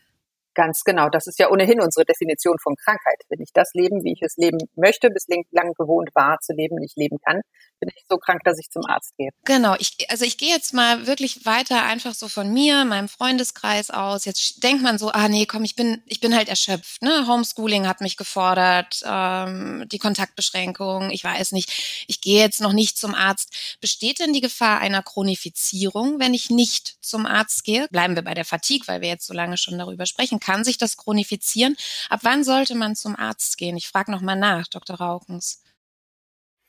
[0.54, 1.08] Ganz genau.
[1.10, 3.22] Das ist ja ohnehin unsere Definition von Krankheit.
[3.30, 6.98] Wenn ich das Leben, wie ich es leben möchte, bislang gewohnt war zu leben, nicht
[6.98, 7.42] leben kann,
[7.80, 9.30] bin ich so krank, dass ich zum Arzt gehe.
[9.46, 9.76] Genau.
[9.80, 14.26] Ich, also ich gehe jetzt mal wirklich weiter einfach so von mir, meinem Freundeskreis aus.
[14.26, 17.02] Jetzt denkt man so, ah nee, komm, ich bin, ich bin halt erschöpft.
[17.02, 17.28] Ne?
[17.28, 22.06] Homeschooling hat mich gefordert, ähm, die Kontaktbeschränkung, ich weiß nicht.
[22.08, 23.78] Ich gehe jetzt noch nicht zum Arzt.
[23.80, 27.88] Besteht denn die Gefahr einer Chronifizierung, wenn ich nicht zum Arzt gehe?
[27.90, 30.78] Bleiben wir bei der Fatigue, weil wir jetzt so lange schon darüber sprechen kann sich
[30.78, 31.78] das chronifizieren?
[32.10, 33.78] Ab wann sollte man zum Arzt gehen?
[33.78, 34.98] Ich frage nochmal nach, Dr.
[34.98, 35.64] Raukens.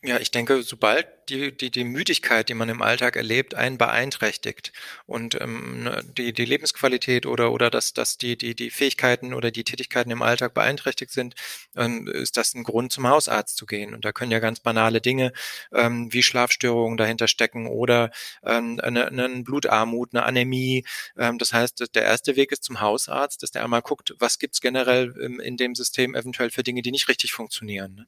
[0.05, 4.73] Ja, ich denke, sobald die, die, die Müdigkeit, die man im Alltag erlebt, einen beeinträchtigt
[5.07, 9.51] und ähm, ne, die, die Lebensqualität oder, oder dass, dass die, die, die Fähigkeiten oder
[9.51, 11.35] die Tätigkeiten im Alltag beeinträchtigt sind,
[11.77, 13.95] ähm, ist das ein Grund, zum Hausarzt zu gehen.
[13.95, 15.33] Und da können ja ganz banale Dinge
[15.73, 18.11] ähm, wie Schlafstörungen dahinter stecken oder
[18.45, 20.85] ähm, eine, eine Blutarmut, eine Anämie.
[21.17, 24.61] Ähm, das heißt, der erste Weg ist zum Hausarzt, dass der einmal guckt, was gibt's
[24.61, 27.95] generell ähm, in dem System eventuell für Dinge, die nicht richtig funktionieren.
[27.95, 28.07] Ne?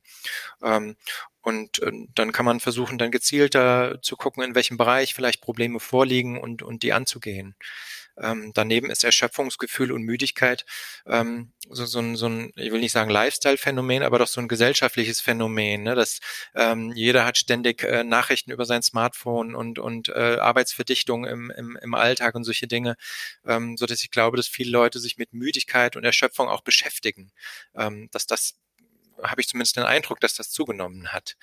[0.62, 0.96] Ähm,
[1.44, 5.80] und äh, dann kann man versuchen, dann gezielter zu gucken, in welchem Bereich vielleicht Probleme
[5.80, 7.54] vorliegen und, und die anzugehen.
[8.16, 10.64] Ähm, daneben ist Erschöpfungsgefühl und Müdigkeit
[11.06, 14.48] ähm, so, so, ein, so ein, ich will nicht sagen Lifestyle-Phänomen, aber doch so ein
[14.48, 15.94] gesellschaftliches Phänomen, ne?
[15.94, 16.20] dass
[16.54, 21.76] ähm, jeder hat ständig äh, Nachrichten über sein Smartphone und, und äh, Arbeitsverdichtung im, im,
[21.80, 22.96] im Alltag und solche Dinge,
[23.46, 27.32] ähm, so dass ich glaube, dass viele Leute sich mit Müdigkeit und Erschöpfung auch beschäftigen,
[27.74, 28.54] ähm, dass das
[29.22, 31.36] habe ich zumindest den Eindruck, dass das zugenommen hat.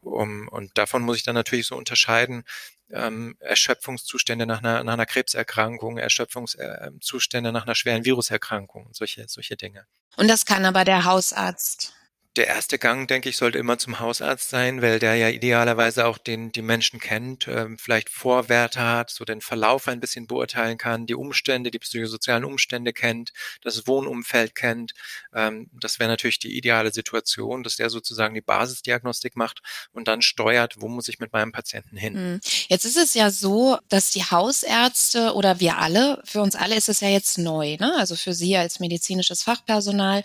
[0.00, 2.44] Um, und davon muss ich dann natürlich so unterscheiden,
[2.90, 9.86] ähm, Erschöpfungszustände nach einer, nach einer Krebserkrankung, Erschöpfungszustände nach einer schweren Viruserkrankung, solche, solche Dinge.
[10.16, 11.94] Und das kann aber der Hausarzt
[12.36, 16.16] der erste Gang, denke ich, sollte immer zum Hausarzt sein, weil der ja idealerweise auch
[16.16, 21.06] den die Menschen kennt, ähm, vielleicht Vorwerte hat, so den Verlauf ein bisschen beurteilen kann,
[21.06, 24.92] die Umstände, die psychosozialen Umstände kennt, das Wohnumfeld kennt.
[25.34, 30.22] Ähm, das wäre natürlich die ideale Situation, dass der sozusagen die Basisdiagnostik macht und dann
[30.22, 32.14] steuert, wo muss ich mit meinem Patienten hin.
[32.14, 32.40] Hm.
[32.68, 36.88] Jetzt ist es ja so, dass die Hausärzte oder wir alle, für uns alle ist
[36.88, 37.92] es ja jetzt neu, ne?
[37.96, 40.22] also für Sie als medizinisches Fachpersonal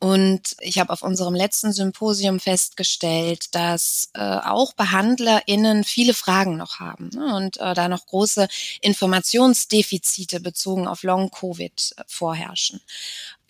[0.00, 6.78] und ich habe auf unserem letzten Symposium festgestellt, dass äh, auch BehandlerInnen viele Fragen noch
[6.78, 7.34] haben ne?
[7.34, 8.48] und äh, da noch große
[8.80, 12.80] Informationsdefizite bezogen auf Long-Covid äh, vorherrschen.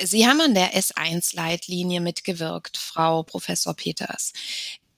[0.00, 4.32] Sie haben an der S1-Leitlinie mitgewirkt, Frau Professor Peters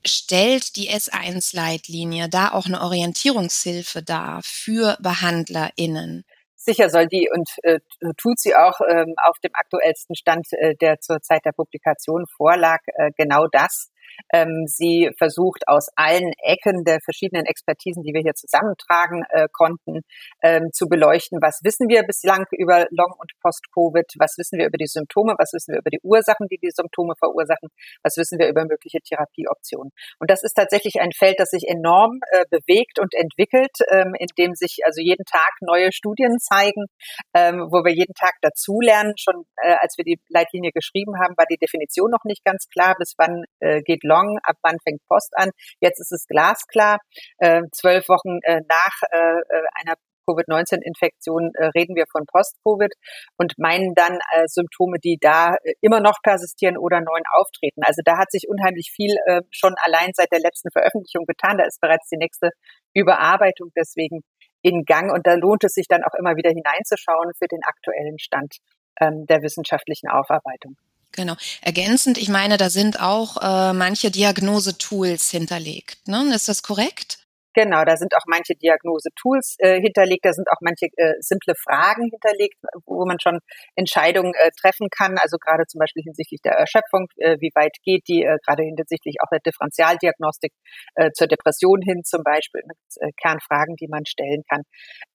[0.06, 6.24] stellt die S1-Leitlinie da auch eine Orientierungshilfe dar für BehandlerInnen?
[6.62, 7.80] Sicher soll die und äh,
[8.18, 12.80] tut sie auch ähm, auf dem aktuellsten Stand, äh, der zur Zeit der Publikation vorlag,
[12.96, 13.90] äh, genau das
[14.32, 20.00] ähm, sie versucht aus allen Ecken der verschiedenen Expertisen, die wir hier zusammentragen äh, konnten,
[20.42, 24.78] ähm, zu beleuchten, was wissen wir bislang über Long- und Post-Covid, was wissen wir über
[24.78, 27.68] die Symptome, was wissen wir über die Ursachen, die die Symptome verursachen,
[28.02, 29.90] was wissen wir über mögliche Therapieoptionen.
[30.18, 34.28] Und das ist tatsächlich ein Feld, das sich enorm äh, bewegt und entwickelt, ähm, in
[34.38, 36.86] dem sich also jeden Tag neue Studien zeigen,
[37.34, 39.14] ähm, wo wir jeden Tag dazulernen.
[39.18, 42.94] Schon äh, als wir die Leitlinie geschrieben haben, war die Definition noch nicht ganz klar,
[42.98, 45.50] bis wann äh, geht Long, ab wann fängt Post an.
[45.80, 46.98] Jetzt ist es glasklar.
[47.38, 49.94] Äh, zwölf Wochen äh, nach äh, äh einer
[50.26, 52.92] Covid-19-Infektion äh, reden wir von Post-Covid
[53.36, 57.82] und meinen dann äh, Symptome, die da äh, immer noch persistieren oder neuen auftreten.
[57.82, 61.58] Also da hat sich unheimlich viel äh, schon allein seit der letzten Veröffentlichung getan.
[61.58, 62.50] Da ist bereits die nächste
[62.94, 64.20] Überarbeitung deswegen
[64.62, 68.18] in Gang und da lohnt es sich dann auch immer wieder hineinzuschauen für den aktuellen
[68.18, 68.56] Stand
[69.00, 70.76] ähm, der wissenschaftlichen Aufarbeitung.
[71.12, 71.36] Genau.
[71.60, 76.06] Ergänzend, ich meine, da sind auch äh, manche Diagnosetools hinterlegt.
[76.06, 76.34] Ne?
[76.34, 77.18] Ist das korrekt?
[77.62, 82.08] Genau, da sind auch manche Diagnose-Tools äh, hinterlegt, da sind auch manche äh, simple Fragen
[82.08, 83.40] hinterlegt, wo man schon
[83.76, 85.18] Entscheidungen äh, treffen kann.
[85.18, 89.16] Also gerade zum Beispiel hinsichtlich der Erschöpfung, äh, wie weit geht die, äh, gerade hinsichtlich
[89.20, 90.54] auch der Differentialdiagnostik
[90.94, 92.62] äh, zur Depression hin zum Beispiel.
[92.96, 94.62] Äh, Kernfragen, die man stellen kann.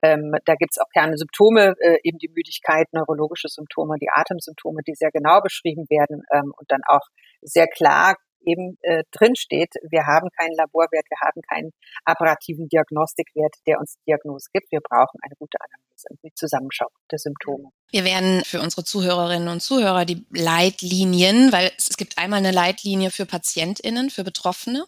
[0.04, 5.42] Ähm, da gibt's auch Kernsymptome, eben die Müdigkeit, neurologische Symptome, die Atemsymptome, die sehr genau
[5.42, 7.08] beschrieben werden ähm, und dann auch
[7.42, 11.72] sehr klar eben äh, drin steht, wir haben keinen Laborwert, wir haben keinen
[12.06, 14.72] apparativen Diagnostikwert, der uns Diagnose gibt.
[14.72, 17.70] Wir brauchen eine gute Analyse und die Zusammenschau der Symptome.
[17.92, 23.12] Wir werden für unsere Zuhörerinnen und Zuhörer die Leitlinien, weil es gibt einmal eine Leitlinie
[23.12, 24.86] für PatientInnen, für Betroffene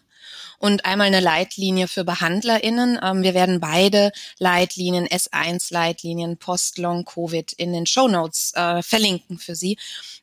[0.59, 2.99] und einmal eine Leitlinie für BehandlerInnen.
[3.01, 9.77] Ähm, wir werden beide Leitlinien, S1-Leitlinien, Post-Long-Covid in den Show Notes äh, verlinken für Sie.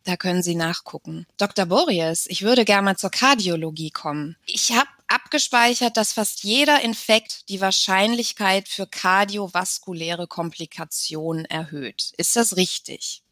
[0.04, 1.26] Da können Sie nachgucken.
[1.36, 1.66] Dr.
[1.66, 4.36] Boreas, ich würde gerne mal zur Kardiologie kommen.
[4.46, 12.12] Ich habe abgespeichert, dass fast jeder Infekt die Wahrscheinlichkeit für kardiovaskuläre Komplikationen erhöht.
[12.16, 13.23] Ist das richtig?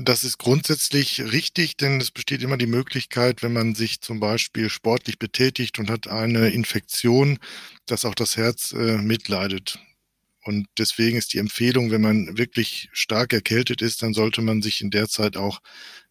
[0.00, 4.70] Das ist grundsätzlich richtig, denn es besteht immer die Möglichkeit, wenn man sich zum Beispiel
[4.70, 7.40] sportlich betätigt und hat eine Infektion,
[7.86, 9.80] dass auch das Herz äh, mitleidet.
[10.44, 14.82] Und deswegen ist die Empfehlung, wenn man wirklich stark erkältet ist, dann sollte man sich
[14.82, 15.58] in der Zeit auch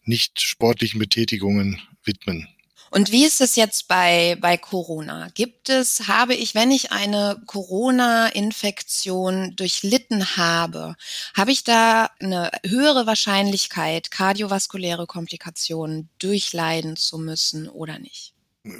[0.03, 2.49] nicht sportlichen Betätigungen widmen.
[2.89, 5.29] Und wie ist es jetzt bei, bei Corona?
[5.33, 10.95] Gibt es, habe ich, wenn ich eine Corona-Infektion durchlitten habe,
[11.35, 18.33] habe ich da eine höhere Wahrscheinlichkeit, kardiovaskuläre Komplikationen durchleiden zu müssen oder nicht?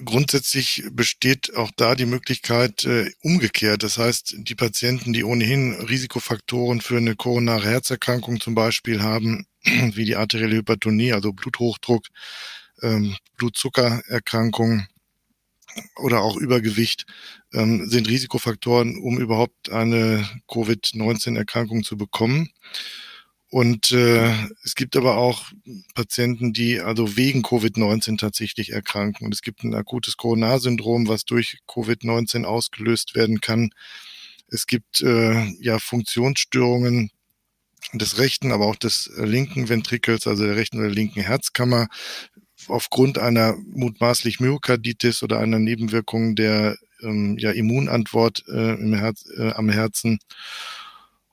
[0.04, 3.84] Grundsätzlich besteht auch da die Möglichkeit äh, umgekehrt.
[3.84, 10.04] Das heißt, die Patienten, die ohnehin Risikofaktoren für eine koronare Herzerkrankung zum Beispiel haben, wie
[10.04, 12.08] die arterielle Hypertonie, also Bluthochdruck,
[12.82, 14.88] ähm, Blutzuckererkrankungen
[15.98, 17.06] oder auch Übergewicht
[17.54, 22.50] ähm, sind Risikofaktoren, um überhaupt eine Covid-19-Erkrankung zu bekommen.
[23.50, 25.52] Und äh, es gibt aber auch
[25.96, 29.26] Patienten, die also wegen Covid-19 tatsächlich erkranken.
[29.26, 33.70] Und es gibt ein akutes Coronarsyndrom, was durch Covid-19 ausgelöst werden kann.
[34.50, 37.12] Es gibt äh, ja Funktionsstörungen
[37.94, 41.88] des rechten, aber auch des linken Ventrikels, also der rechten oder linken Herzkammer,
[42.67, 49.52] aufgrund einer mutmaßlich Myokarditis oder einer Nebenwirkung der ähm, ja, Immunantwort äh, im Herz, äh,
[49.52, 50.20] am Herzen.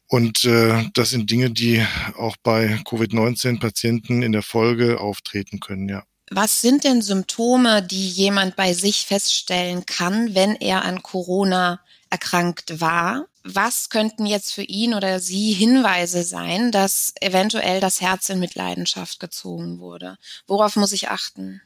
[0.07, 1.85] Und äh, das sind Dinge, die
[2.17, 6.05] auch bei Covid-19-Patienten in der Folge auftreten können, ja.
[6.31, 12.81] Was sind denn Symptome, die jemand bei sich feststellen kann, wenn er an Corona erkrankt
[12.81, 13.27] war?
[13.47, 19.21] Was könnten jetzt für ihn oder sie Hinweise sein, dass eventuell das Herz in Mitleidenschaft
[19.21, 20.17] gezogen wurde?
[20.47, 21.61] Worauf muss ich achten?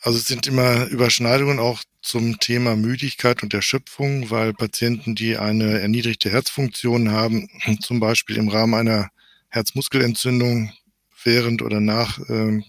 [0.00, 5.80] Also es sind immer Überschneidungen auch zum Thema Müdigkeit und Erschöpfung, weil Patienten, die eine
[5.80, 7.48] erniedrigte Herzfunktion haben,
[7.80, 9.08] zum Beispiel im Rahmen einer
[9.48, 10.72] Herzmuskelentzündung
[11.22, 12.62] während oder nach äh,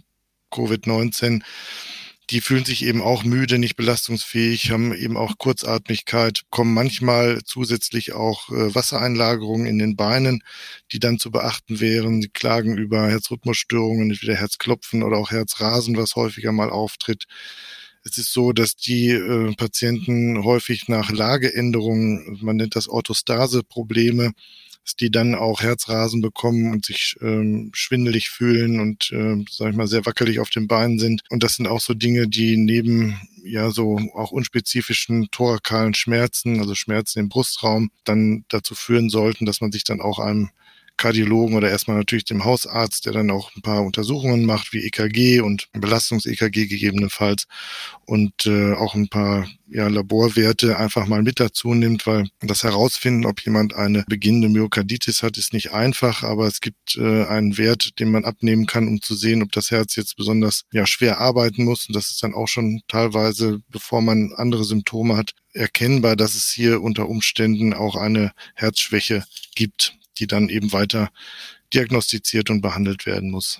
[0.51, 1.41] Covid-19,
[2.29, 8.13] die fühlen sich eben auch müde, nicht belastungsfähig, haben eben auch Kurzatmigkeit, kommen manchmal zusätzlich
[8.13, 10.43] auch äh, Wassereinlagerungen in den Beinen,
[10.91, 12.21] die dann zu beachten wären.
[12.21, 17.25] Sie klagen über Herzrhythmusstörungen, entweder Herzklopfen oder auch Herzrasen, was häufiger mal auftritt.
[18.03, 24.33] Es ist so, dass die äh, Patienten häufig nach Lageänderungen, man nennt das Orthostase-Probleme,
[24.95, 29.87] die dann auch Herzrasen bekommen und sich ähm, schwindelig fühlen und, äh, sag ich mal,
[29.87, 31.21] sehr wackelig auf den Beinen sind.
[31.29, 36.75] Und das sind auch so Dinge, die neben ja so auch unspezifischen thorakalen Schmerzen, also
[36.75, 40.49] Schmerzen im Brustraum, dann dazu führen sollten, dass man sich dann auch einem
[40.97, 45.41] Kardiologen oder erstmal natürlich dem Hausarzt, der dann auch ein paar Untersuchungen macht, wie EKG
[45.41, 47.45] und Belastungs-EKG gegebenenfalls
[48.05, 53.25] und äh, auch ein paar ja, Laborwerte einfach mal mit dazu nimmt, weil das herausfinden,
[53.25, 57.99] ob jemand eine beginnende Myokarditis hat, ist nicht einfach, aber es gibt äh, einen Wert,
[57.99, 61.65] den man abnehmen kann, um zu sehen, ob das Herz jetzt besonders ja, schwer arbeiten
[61.65, 61.87] muss.
[61.87, 66.49] Und das ist dann auch schon teilweise, bevor man andere Symptome hat, erkennbar, dass es
[66.49, 71.09] hier unter Umständen auch eine Herzschwäche gibt die dann eben weiter
[71.73, 73.59] diagnostiziert und behandelt werden muss.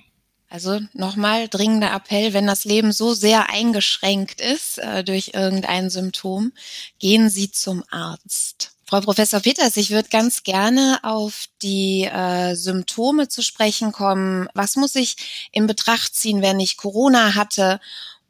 [0.49, 6.53] Also nochmal dringender Appell, wenn das Leben so sehr eingeschränkt ist äh, durch irgendein Symptom,
[6.99, 8.71] gehen Sie zum Arzt.
[8.85, 14.47] Frau Professor Peters, ich würde ganz gerne auf die äh, Symptome zu sprechen kommen.
[14.53, 17.81] Was muss ich in Betracht ziehen, wenn ich Corona hatte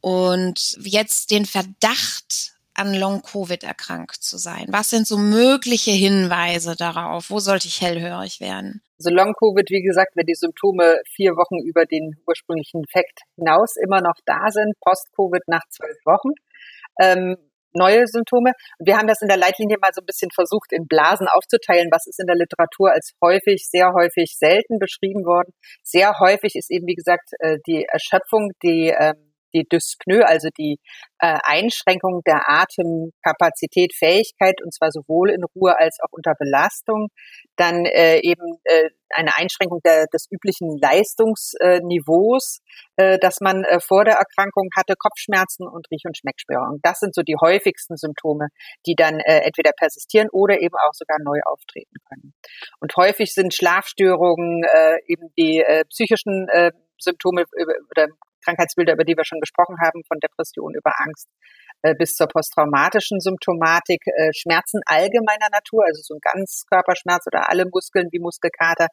[0.02, 4.66] und jetzt den Verdacht an Long-Covid erkrankt zu sein?
[4.70, 7.30] Was sind so mögliche Hinweise darauf?
[7.30, 8.82] Wo sollte ich hellhörig werden?
[9.00, 14.02] Also Long-Covid, wie gesagt, wenn die Symptome vier Wochen über den ursprünglichen Infekt hinaus immer
[14.02, 16.34] noch da sind, Post-Covid nach zwölf Wochen.
[17.00, 17.38] Ähm,
[17.74, 18.52] neue Symptome.
[18.80, 22.08] Wir haben das in der Leitlinie mal so ein bisschen versucht, in Blasen aufzuteilen, was
[22.08, 25.54] ist in der Literatur als häufig, sehr häufig, selten beschrieben worden.
[25.84, 30.80] Sehr häufig ist eben, wie gesagt, äh, die Erschöpfung, die ähm, die Dyspnoe, also die
[31.20, 37.10] äh, Einschränkung der Atemkapazität, Fähigkeit, und zwar sowohl in Ruhe als auch unter Belastung.
[37.56, 42.60] Dann äh, eben äh, eine Einschränkung der, des üblichen Leistungsniveaus,
[42.98, 46.80] äh, das man äh, vor der Erkrankung hatte, Kopfschmerzen und Riech- und Schmeckstörungen.
[46.84, 48.48] Das sind so die häufigsten Symptome,
[48.86, 52.34] die dann äh, entweder persistieren oder eben auch sogar neu auftreten können.
[52.80, 57.46] Und häufig sind Schlafstörungen, äh, eben die äh, psychischen äh, Symptome
[57.92, 58.08] oder
[58.48, 61.28] Krankheitsbilder, über die wir schon gesprochen haben, von Depression über Angst
[61.84, 67.66] äh, bis zur posttraumatischen Symptomatik, äh, Schmerzen allgemeiner Natur, also so ein Ganzkörperschmerz oder alle
[67.66, 68.88] Muskeln wie Muskelkater.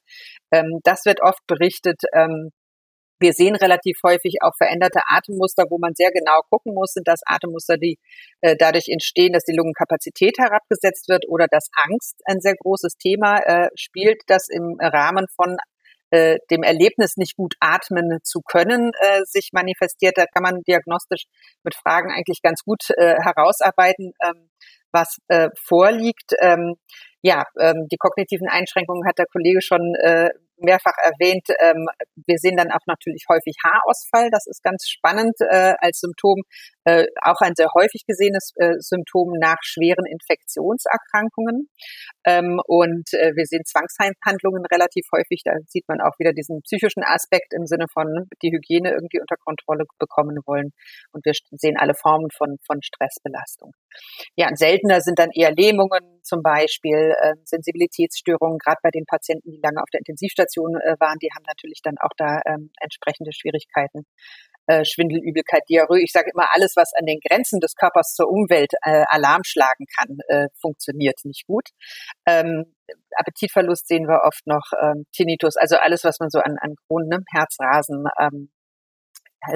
[0.52, 2.02] Ähm, das wird oft berichtet.
[2.12, 2.50] Ähm,
[3.20, 7.20] wir sehen relativ häufig auch veränderte Atemmuster, wo man sehr genau gucken muss, sind das
[7.24, 7.96] Atemmuster, die
[8.42, 13.40] äh, dadurch entstehen, dass die Lungenkapazität herabgesetzt wird oder dass Angst ein sehr großes Thema
[13.76, 15.56] spielt, das im Rahmen von
[16.14, 20.16] äh, dem Erlebnis nicht gut atmen zu können äh, sich manifestiert.
[20.16, 21.24] Da kann man diagnostisch
[21.64, 24.48] mit Fragen eigentlich ganz gut äh, herausarbeiten, ähm,
[24.92, 26.34] was äh, vorliegt.
[26.40, 26.76] Ähm,
[27.22, 30.30] ja, ähm, die kognitiven Einschränkungen hat der Kollege schon äh,
[30.64, 31.46] mehrfach erwähnt.
[31.60, 31.86] Ähm,
[32.26, 34.30] wir sehen dann auch natürlich häufig Haarausfall.
[34.30, 36.42] Das ist ganz spannend äh, als Symptom.
[36.84, 41.68] Äh, auch ein sehr häufig gesehenes äh, Symptom nach schweren Infektionserkrankungen.
[42.26, 45.42] Ähm, und äh, wir sehen Zwangshandlungen relativ häufig.
[45.44, 49.36] Da sieht man auch wieder diesen psychischen Aspekt im Sinne von die Hygiene irgendwie unter
[49.36, 50.72] Kontrolle bekommen wollen.
[51.12, 53.72] Und wir sehen alle Formen von, von Stressbelastung.
[54.36, 59.52] Ja, und seltener sind dann eher Lähmungen zum Beispiel, äh, Sensibilitätsstörungen, gerade bei den Patienten,
[59.52, 63.32] die lange auf der Intensivstation äh, waren, die haben natürlich dann auch da ähm, entsprechende
[63.32, 64.06] Schwierigkeiten.
[64.66, 66.00] Äh, Schwindel, Übelkeit, Diarrhoe.
[66.00, 69.84] Ich sage immer, alles, was an den Grenzen des Körpers zur Umwelt äh, Alarm schlagen
[69.98, 71.68] kann, äh, funktioniert nicht gut.
[72.26, 72.74] Ähm,
[73.14, 77.08] Appetitverlust sehen wir oft noch, ähm, Tinnitus, also alles, was man so an, an Kronen,
[77.10, 77.18] ne?
[77.30, 78.50] Herzrasen, ähm,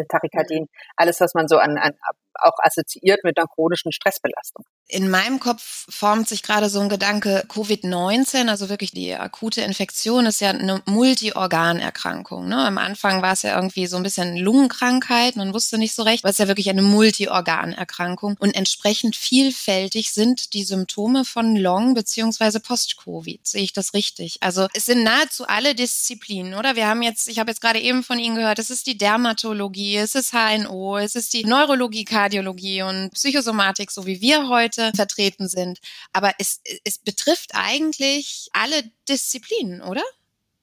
[0.08, 1.94] Tachykardien, alles, was man so an, an
[2.34, 4.64] auch assoziiert mit einer chronischen Stressbelastung.
[4.90, 10.24] In meinem Kopf formt sich gerade so ein Gedanke, Covid-19, also wirklich die akute Infektion,
[10.24, 12.48] ist ja eine Multiorganerkrankung.
[12.48, 12.56] Ne?
[12.56, 16.24] Am Anfang war es ja irgendwie so ein bisschen Lungenkrankheit, man wusste nicht so recht,
[16.24, 18.36] aber es ist ja wirklich eine Multiorganerkrankung.
[18.38, 23.46] Und entsprechend vielfältig sind die Symptome von Long- beziehungsweise Post-Covid.
[23.46, 24.38] Sehe ich das richtig?
[24.40, 26.76] Also es sind nahezu alle Disziplinen, oder?
[26.76, 29.96] Wir haben jetzt, ich habe jetzt gerade eben von Ihnen gehört, es ist die Dermatologie,
[29.96, 35.48] es ist HNO, es ist die Neurologie, Kardiologie und Psychosomatik, so wie wir heute vertreten
[35.48, 35.78] sind.
[36.12, 40.02] Aber es, es betrifft eigentlich alle Disziplinen, oder?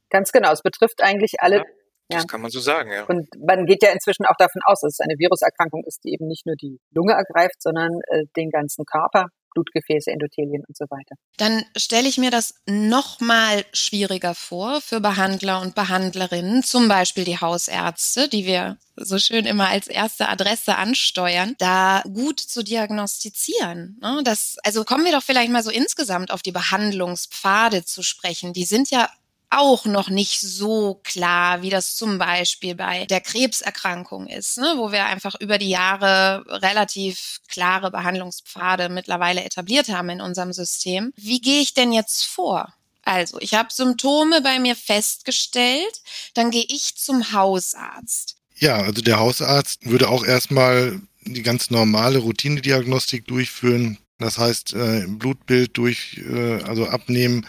[0.10, 1.58] Ganz genau, es betrifft eigentlich alle.
[1.58, 1.64] Ja.
[2.08, 2.28] Das ja.
[2.28, 3.06] kann man so sagen, ja.
[3.06, 6.28] Und man geht ja inzwischen auch davon aus, dass es eine Viruserkrankung ist, die eben
[6.28, 9.30] nicht nur die Lunge ergreift, sondern äh, den ganzen Körper.
[9.56, 11.16] Blutgefäße, Endothelien und so weiter.
[11.38, 17.24] Dann stelle ich mir das noch mal schwieriger vor für Behandler und Behandlerinnen, zum Beispiel
[17.24, 23.98] die Hausärzte, die wir so schön immer als erste Adresse ansteuern, da gut zu diagnostizieren.
[24.02, 24.22] Ne?
[24.24, 28.54] Das, also kommen wir doch vielleicht mal so insgesamt auf die Behandlungspfade zu sprechen.
[28.54, 29.10] Die sind ja
[29.56, 34.92] auch noch nicht so klar, wie das zum Beispiel bei der Krebserkrankung ist, ne, wo
[34.92, 41.14] wir einfach über die Jahre relativ klare Behandlungspfade mittlerweile etabliert haben in unserem System.
[41.16, 42.74] Wie gehe ich denn jetzt vor?
[43.04, 46.02] Also, ich habe Symptome bei mir festgestellt,
[46.34, 48.36] dann gehe ich zum Hausarzt.
[48.58, 55.06] Ja, also der Hausarzt würde auch erstmal die ganz normale Routinediagnostik durchführen, das heißt, äh,
[55.08, 57.46] Blutbild durch, äh, also abnehmen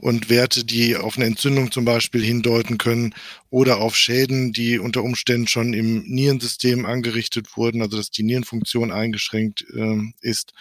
[0.00, 3.14] und Werte, die auf eine Entzündung zum Beispiel hindeuten können
[3.48, 8.92] oder auf Schäden, die unter Umständen schon im Nierensystem angerichtet wurden, also dass die Nierenfunktion
[8.92, 10.52] eingeschränkt äh, ist.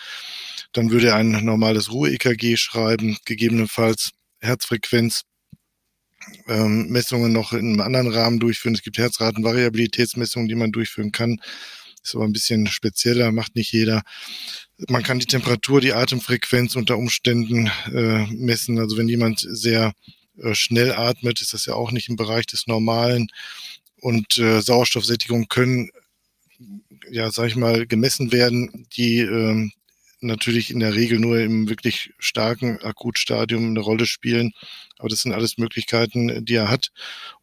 [0.72, 5.24] Dann würde er ein normales Ruhe-EKG schreiben, gegebenenfalls Herzfrequenz
[6.48, 8.76] ähm, Messungen noch in einem anderen Rahmen durchführen.
[8.76, 11.42] Es gibt Herzratenvariabilitätsmessungen, die man durchführen kann.
[12.04, 14.02] Ist aber ein bisschen spezieller, macht nicht jeder.
[14.88, 18.80] Man kann die Temperatur, die Atemfrequenz unter Umständen äh, messen.
[18.80, 19.94] Also wenn jemand sehr
[20.42, 23.28] äh, schnell atmet, ist das ja auch nicht im Bereich des Normalen.
[24.02, 25.90] Und äh, Sauerstoffsättigung können,
[27.12, 29.70] ja, sag ich mal, gemessen werden, die äh,
[30.22, 34.54] natürlich in der Regel nur im wirklich starken Akutstadium eine Rolle spielen.
[35.00, 36.92] Aber das sind alles Möglichkeiten, die er hat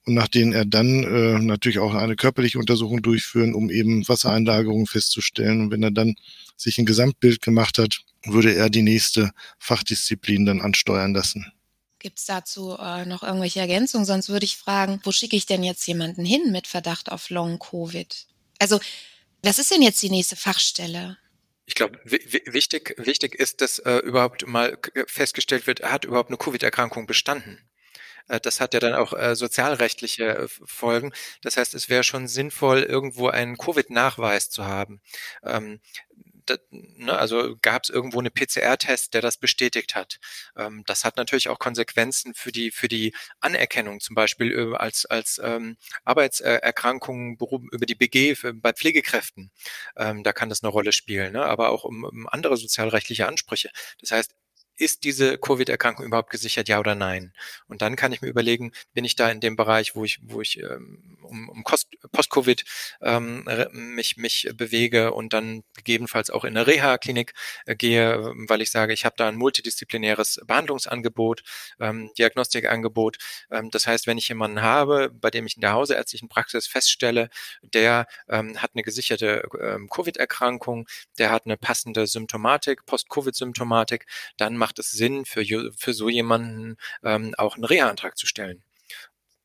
[0.04, 4.86] und nach denen er dann äh, natürlich auch eine körperliche Untersuchung durchführen, um eben Wassereinlagerungen
[4.86, 5.62] festzustellen.
[5.62, 6.14] Und wenn er dann
[6.56, 11.52] sich ein Gesamtbild gemacht hat, würde er die nächste Fachdisziplin dann ansteuern lassen.
[11.98, 14.04] Gibt es dazu äh, noch irgendwelche Ergänzungen?
[14.04, 18.26] Sonst würde ich fragen, wo schicke ich denn jetzt jemanden hin mit Verdacht auf Long-Covid?
[18.58, 18.78] Also,
[19.42, 21.16] was ist denn jetzt die nächste Fachstelle?
[21.66, 27.06] Ich glaube, wichtig, wichtig ist, dass äh, überhaupt mal festgestellt wird, hat überhaupt eine Covid-Erkrankung
[27.06, 27.58] bestanden.
[28.28, 31.12] Äh, das hat ja dann auch äh, sozialrechtliche äh, Folgen.
[31.42, 35.00] Das heißt, es wäre schon sinnvoll, irgendwo einen Covid-Nachweis zu haben.
[35.42, 35.80] Ähm,
[36.70, 40.18] ne, also gab es irgendwo eine PCR-Test, der das bestätigt hat.
[40.56, 45.40] Ähm, das hat natürlich auch Konsequenzen für die für die Anerkennung, zum Beispiel als als
[45.42, 47.36] ähm, Arbeitserkrankungen
[47.72, 49.50] über die BG bei Pflegekräften.
[49.96, 51.44] Ähm, da kann das eine Rolle spielen, ne?
[51.44, 53.70] aber auch um, um andere sozialrechtliche Ansprüche.
[54.00, 54.34] Das heißt,
[54.78, 57.32] ist diese Covid-Erkrankung überhaupt gesichert, ja oder nein?
[57.66, 60.40] Und dann kann ich mir überlegen, bin ich da in dem Bereich, wo ich, wo
[60.40, 62.64] ich ähm, um, um Post-Covid
[63.02, 67.34] ähm, mich, mich bewege und dann gegebenenfalls auch in eine Reha-Klinik
[67.66, 71.42] äh, gehe, weil ich sage, ich habe da ein multidisziplinäres Behandlungsangebot,
[71.80, 73.18] ähm, Diagnostikangebot.
[73.50, 77.30] Ähm, das heißt, wenn ich jemanden habe, bei dem ich in der hausärztlichen Praxis feststelle,
[77.62, 84.06] der ähm, hat eine gesicherte ähm, Covid-Erkrankung, der hat eine passende Symptomatik, Post-Covid-Symptomatik,
[84.36, 85.44] dann macht es Sinn, für,
[85.76, 88.62] für so jemanden ähm, auch einen Reha-Antrag zu stellen.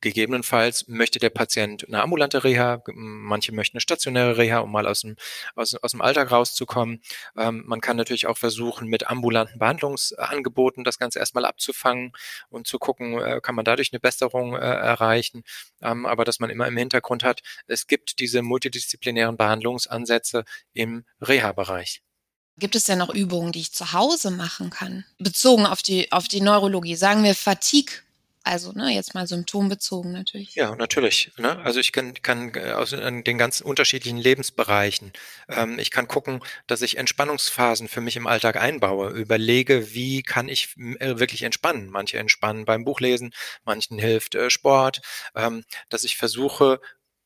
[0.01, 5.01] Gegebenenfalls möchte der Patient eine ambulante Reha, manche möchten eine stationäre Reha, um mal aus
[5.01, 5.15] dem,
[5.55, 7.01] aus, aus dem Alltag rauszukommen.
[7.37, 12.13] Ähm, man kann natürlich auch versuchen, mit ambulanten Behandlungsangeboten das Ganze erstmal abzufangen
[12.49, 15.43] und zu gucken, äh, kann man dadurch eine Besserung äh, erreichen.
[15.81, 22.01] Ähm, aber dass man immer im Hintergrund hat, es gibt diese multidisziplinären Behandlungsansätze im Reha-Bereich.
[22.57, 25.05] Gibt es denn noch Übungen, die ich zu Hause machen kann?
[25.19, 26.95] Bezogen auf die, auf die Neurologie.
[26.95, 28.01] Sagen wir Fatigue.
[28.43, 30.55] Also, ne, jetzt mal symptombezogen natürlich.
[30.55, 31.31] Ja, natürlich.
[31.37, 31.59] Ne?
[31.59, 35.13] Also ich kann, kann äh, aus den ganz unterschiedlichen Lebensbereichen.
[35.47, 39.09] Ähm, ich kann gucken, dass ich Entspannungsphasen für mich im Alltag einbaue.
[39.11, 41.89] Überlege, wie kann ich äh, wirklich entspannen.
[41.91, 43.31] Manche entspannen beim Buchlesen,
[43.63, 45.01] manchen hilft äh, Sport.
[45.35, 46.81] Ähm, dass ich versuche,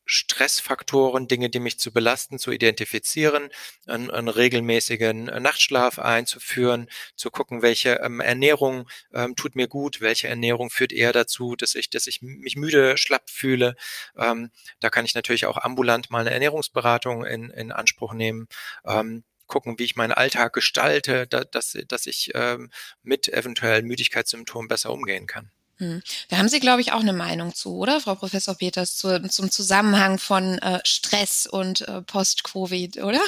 [0.06, 3.50] Stressfaktoren, Dinge, die mich zu belasten, zu identifizieren,
[3.88, 10.28] einen, einen regelmäßigen Nachtschlaf einzuführen, zu gucken, welche ähm, Ernährung ähm, tut mir gut, welche
[10.28, 13.76] Ernährung führt eher dazu, dass ich, dass ich mich müde, schlapp fühle.
[14.18, 18.48] Ähm, da kann ich natürlich auch ambulant mal eine Ernährungsberatung in, in Anspruch nehmen.
[18.86, 22.72] Ähm, gucken, wie ich meinen Alltag gestalte, da, dass, dass ich ähm,
[23.04, 25.52] mit eventuellen Müdigkeitssymptomen besser umgehen kann.
[25.78, 26.02] Hm.
[26.30, 29.52] Da haben Sie, glaube ich, auch eine Meinung zu, oder, Frau Professor Peters, zu, zum
[29.52, 33.20] Zusammenhang von äh, Stress und äh, Post-Covid, oder?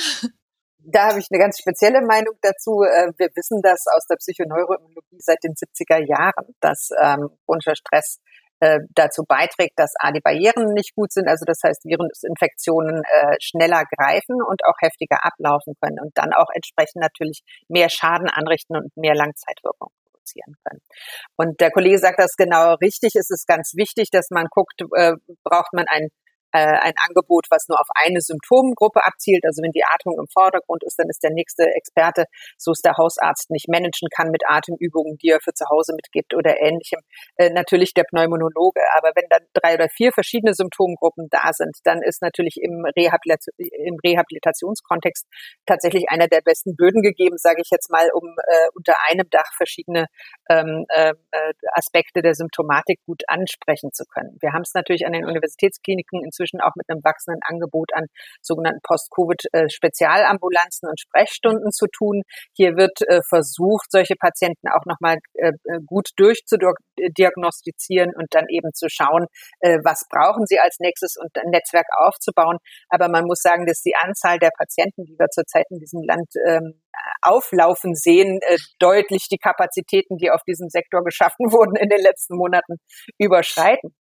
[0.89, 2.83] Da habe ich eine ganz spezielle Meinung dazu.
[2.83, 8.21] Äh, wir wissen das aus der Psychoneuroimmunologie seit den 70er Jahren, dass ähm, chronischer Stress
[8.61, 13.35] äh, dazu beiträgt, dass A, die Barrieren nicht gut sind, also das heißt, Virusinfektionen äh,
[13.41, 18.77] schneller greifen und auch heftiger ablaufen können und dann auch entsprechend natürlich mehr Schaden anrichten
[18.77, 19.91] und mehr Langzeitwirkung
[20.27, 20.81] produzieren können.
[21.35, 23.15] Und der Kollege sagt das genau richtig.
[23.15, 25.13] Es ist ganz wichtig, dass man guckt, äh,
[25.43, 26.09] braucht man ein
[26.57, 29.45] äh, ein Angebot, was nur auf eine Symptomgruppe abzielt.
[29.45, 32.25] Also wenn die Atmung im Vordergrund ist, dann ist der nächste Experte,
[32.57, 36.33] so es der Hausarzt nicht managen kann mit Atemübungen, die er für zu Hause mitgibt
[36.33, 36.99] oder ähnlichem,
[37.37, 38.81] äh, natürlich der Pneumologe.
[38.97, 43.53] Aber wenn dann drei oder vier verschiedene Symptomgruppen da sind, dann ist natürlich im, Rehabilitation,
[43.57, 45.27] im Rehabilitationskontext
[45.65, 49.51] tatsächlich einer der besten Böden gegeben, sage ich jetzt mal, um äh, unter einem Dach
[49.55, 50.07] verschiedene
[50.49, 51.13] ähm, äh,
[51.73, 54.37] Aspekte der Symptomatik gut ansprechen zu können.
[54.41, 58.05] Wir haben es natürlich an den Universitätskliniken in inzwischen auch mit einem wachsenden Angebot an
[58.41, 62.23] sogenannten Post-Covid-Spezialambulanzen und Sprechstunden zu tun.
[62.55, 68.73] Hier wird äh, versucht, solche Patienten auch nochmal äh, äh, gut durchzudiagnostizieren und dann eben
[68.73, 69.27] zu schauen,
[69.83, 72.57] was brauchen sie als nächstes und ein Netzwerk aufzubauen.
[72.89, 76.29] Aber man muss sagen, dass die Anzahl der Patienten, die wir zurzeit in diesem Land
[76.45, 76.81] ähm,
[77.21, 78.39] auflaufen sehen,
[78.79, 82.77] deutlich die Kapazitäten, die auf diesem Sektor geschaffen wurden in den letzten Monaten,
[83.17, 83.93] überschreiten.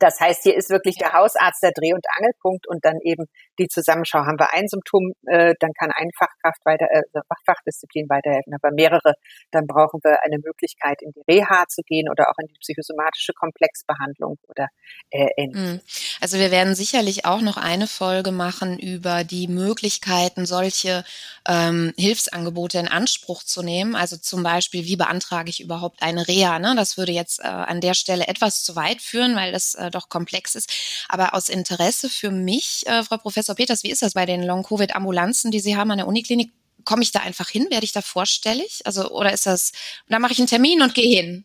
[0.00, 3.26] Das heißt, hier ist wirklich der Hausarzt der Dreh- und Angelpunkt und dann eben
[3.58, 4.20] die Zusammenschau.
[4.20, 7.02] Haben wir ein Symptom, äh, dann kann ein Fachkraft weiter, äh,
[7.44, 9.14] Fachdisziplin weiterhelfen, aber mehrere,
[9.50, 13.32] dann brauchen wir eine Möglichkeit, in die Reha zu gehen oder auch in die psychosomatische
[13.32, 14.68] Komplexbehandlung oder
[15.10, 15.70] äh, ähnliches.
[15.70, 15.80] Hm.
[16.20, 21.04] Also wir werden sicherlich auch noch eine Folge machen über die Möglichkeiten, solche
[21.48, 23.94] ähm, Hilfsangebote in Anspruch zu nehmen.
[23.94, 26.58] Also zum Beispiel, wie beantrage ich überhaupt eine Reha?
[26.58, 26.74] Ne?
[26.76, 30.08] Das würde jetzt äh, an der Stelle etwas zu weit führen, weil das äh, doch
[30.08, 30.72] komplex ist.
[31.08, 35.50] Aber aus Interesse für mich, äh, Frau Professor Peters, wie ist das bei den Long-Covid-Ambulanzen,
[35.50, 36.50] die Sie haben an der Uniklinik?
[36.84, 37.66] Komme ich da einfach hin?
[37.70, 38.82] Werde ich da vorstellig?
[38.84, 39.72] Also, oder ist das,
[40.08, 41.44] da mache ich einen Termin und gehe hin?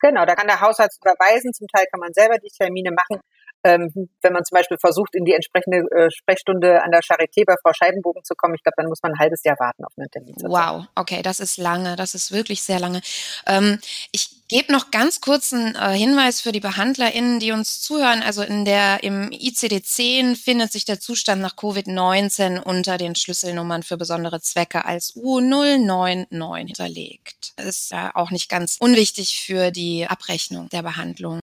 [0.00, 1.52] Genau, da kann der Hausarzt überweisen.
[1.52, 3.20] Zum Teil kann man selber die Termine machen.
[3.62, 7.56] Ähm, wenn man zum Beispiel versucht, in die entsprechende äh, Sprechstunde an der Charité bei
[7.62, 10.10] Frau Scheibenbogen zu kommen, ich glaube, dann muss man ein halbes Jahr warten auf einen
[10.10, 10.34] Termin.
[10.40, 13.02] Wow, okay, das ist lange, das ist wirklich sehr lange.
[13.46, 13.78] Ähm,
[14.12, 18.20] ich gebe noch ganz kurz einen äh, Hinweis für die BehandlerInnen, die uns zuhören.
[18.20, 23.96] Also in der, im ICD-10 findet sich der Zustand nach Covid-19 unter den Schlüsselnummern für
[23.96, 27.52] besondere Zwecke als U099 hinterlegt.
[27.56, 31.38] Das ist ja auch nicht ganz unwichtig für die Abrechnung der Behandlung.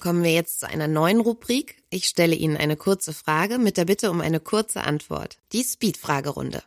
[0.00, 1.82] Kommen wir jetzt zu einer neuen Rubrik.
[1.88, 5.38] Ich stelle Ihnen eine kurze Frage mit der Bitte um eine kurze Antwort.
[5.52, 6.62] Die Speed-Fragerunde.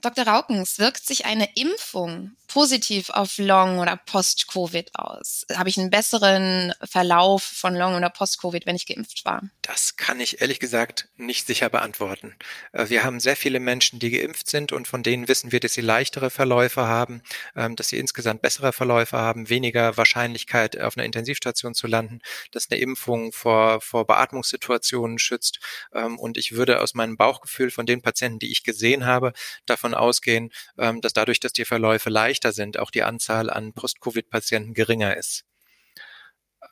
[0.00, 0.26] Dr.
[0.26, 5.46] Raukens, wirkt sich eine Impfung positiv auf Long- oder Post-Covid aus?
[5.54, 9.42] Habe ich einen besseren Verlauf von Long- oder Post-Covid, wenn ich geimpft war?
[9.62, 12.34] Das kann ich ehrlich gesagt nicht sicher beantworten.
[12.72, 15.74] Äh, wir haben sehr viele Menschen, die geimpft sind und von denen wissen wir, dass
[15.74, 17.22] sie leichtere Verläufe haben,
[17.54, 22.20] ähm, dass sie insgesamt bessere Verläufe haben, weniger Wahrscheinlichkeit auf einer Intensivstation zu landen,
[22.50, 25.60] dass eine Impfung vor, vor Beatmungssituationen schützt.
[25.94, 29.32] Ähm, und ich würde aus meinem Bauchgefühl von den Patienten, die ich gesehen habe,
[29.66, 32.10] davon ausgehen, ähm, dass dadurch, dass die Verläufe
[32.40, 35.44] leichter sind, auch die Anzahl an Post-Covid-Patienten geringer ist.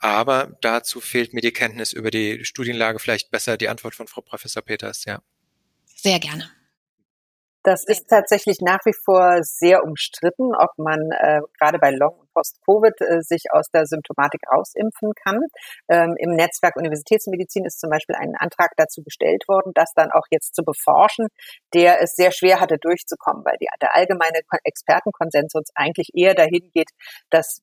[0.01, 2.99] Aber dazu fehlt mir die Kenntnis über die Studienlage.
[2.99, 5.21] Vielleicht besser die Antwort von Frau Professor Peters, ja.
[5.87, 6.51] Sehr gerne.
[7.64, 12.32] Das ist tatsächlich nach wie vor sehr umstritten, ob man äh, gerade bei Long- und
[12.32, 15.40] Post-Covid äh, sich aus der Symptomatik rausimpfen kann.
[15.88, 20.26] Ähm, Im Netzwerk Universitätsmedizin ist zum Beispiel ein Antrag dazu gestellt worden, das dann auch
[20.30, 21.26] jetzt zu beforschen,
[21.74, 26.90] der es sehr schwer hatte durchzukommen, weil die, der allgemeine Expertenkonsensus eigentlich eher dahin geht,
[27.30, 27.62] dass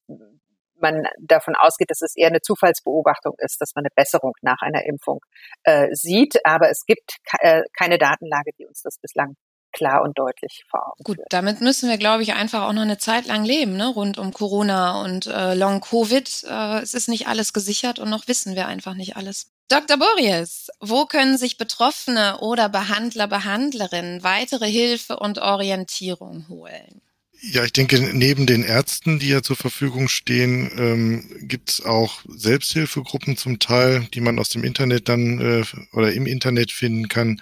[0.77, 4.85] man davon ausgeht, dass es eher eine Zufallsbeobachtung ist, dass man eine Besserung nach einer
[4.85, 5.21] Impfung
[5.63, 6.35] äh, sieht.
[6.43, 9.35] Aber es gibt äh, keine Datenlage, die uns das bislang
[9.76, 11.28] klar und deutlich vor Augen Gut, führt.
[11.30, 13.88] damit müssen wir, glaube ich, einfach auch noch eine Zeit lang leben, ne?
[13.88, 16.45] rund um Corona und äh, Long Covid.
[16.49, 19.51] Äh, es ist nicht alles gesichert und noch wissen wir einfach nicht alles.
[19.67, 19.97] Dr.
[19.97, 27.01] Boris, wo können sich Betroffene oder Behandler, Behandlerinnen weitere Hilfe und Orientierung holen?
[27.41, 32.21] Ja, ich denke, neben den Ärzten, die ja zur Verfügung stehen, ähm, gibt es auch
[32.28, 35.63] Selbsthilfegruppen zum Teil, die man aus dem Internet dann äh,
[35.93, 37.41] oder im Internet finden kann.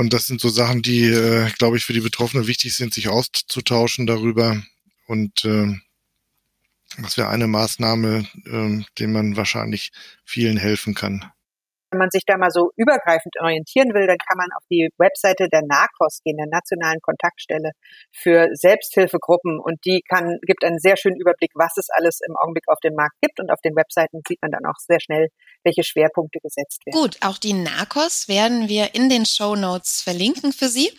[0.00, 3.08] Und das sind so Sachen, die, äh, glaube ich, für die Betroffenen wichtig sind, sich
[3.08, 4.62] auszutauschen darüber.
[5.06, 5.76] Und äh,
[6.96, 9.92] das wäre eine Maßnahme, äh, dem man wahrscheinlich
[10.24, 11.30] vielen helfen kann.
[11.90, 15.48] Wenn man sich da mal so übergreifend orientieren will, dann kann man auf die Webseite
[15.48, 17.72] der NACOS gehen, der Nationalen Kontaktstelle
[18.12, 19.58] für Selbsthilfegruppen.
[19.58, 22.94] Und die kann, gibt einen sehr schönen Überblick, was es alles im Augenblick auf dem
[22.94, 23.40] Markt gibt.
[23.40, 25.28] Und auf den Webseiten sieht man dann auch sehr schnell,
[25.64, 27.00] welche Schwerpunkte gesetzt werden.
[27.00, 30.90] Gut, auch die NACOS werden wir in den Show Notes verlinken für Sie.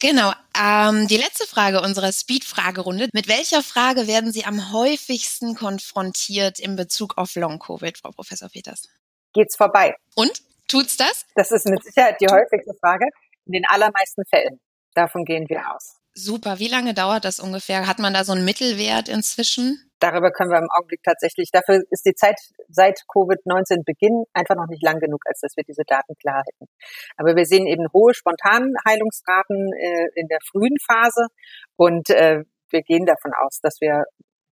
[0.00, 0.32] Genau.
[0.58, 3.08] Ähm, die letzte Frage unserer Speed-Fragerunde.
[3.12, 8.88] Mit welcher Frage werden Sie am häufigsten konfrontiert in Bezug auf Long-Covid, Frau Professor Peters?
[9.34, 9.94] Geht's vorbei.
[10.14, 10.42] Und?
[10.66, 11.26] Tut's das?
[11.34, 13.06] Das ist mit Sicherheit die häufigste Frage.
[13.44, 14.60] In den allermeisten Fällen.
[14.94, 15.96] Davon gehen wir aus.
[16.14, 16.58] Super.
[16.58, 17.86] Wie lange dauert das ungefähr?
[17.86, 19.90] Hat man da so einen Mittelwert inzwischen?
[19.98, 24.68] Darüber können wir im Augenblick tatsächlich, dafür ist die Zeit seit Covid-19 Beginn einfach noch
[24.68, 26.70] nicht lang genug, als dass wir diese Daten klar hätten.
[27.16, 31.28] Aber wir sehen eben hohe Spontanheilungsraten äh, in der frühen Phase
[31.76, 34.04] und äh, wir gehen davon aus, dass wir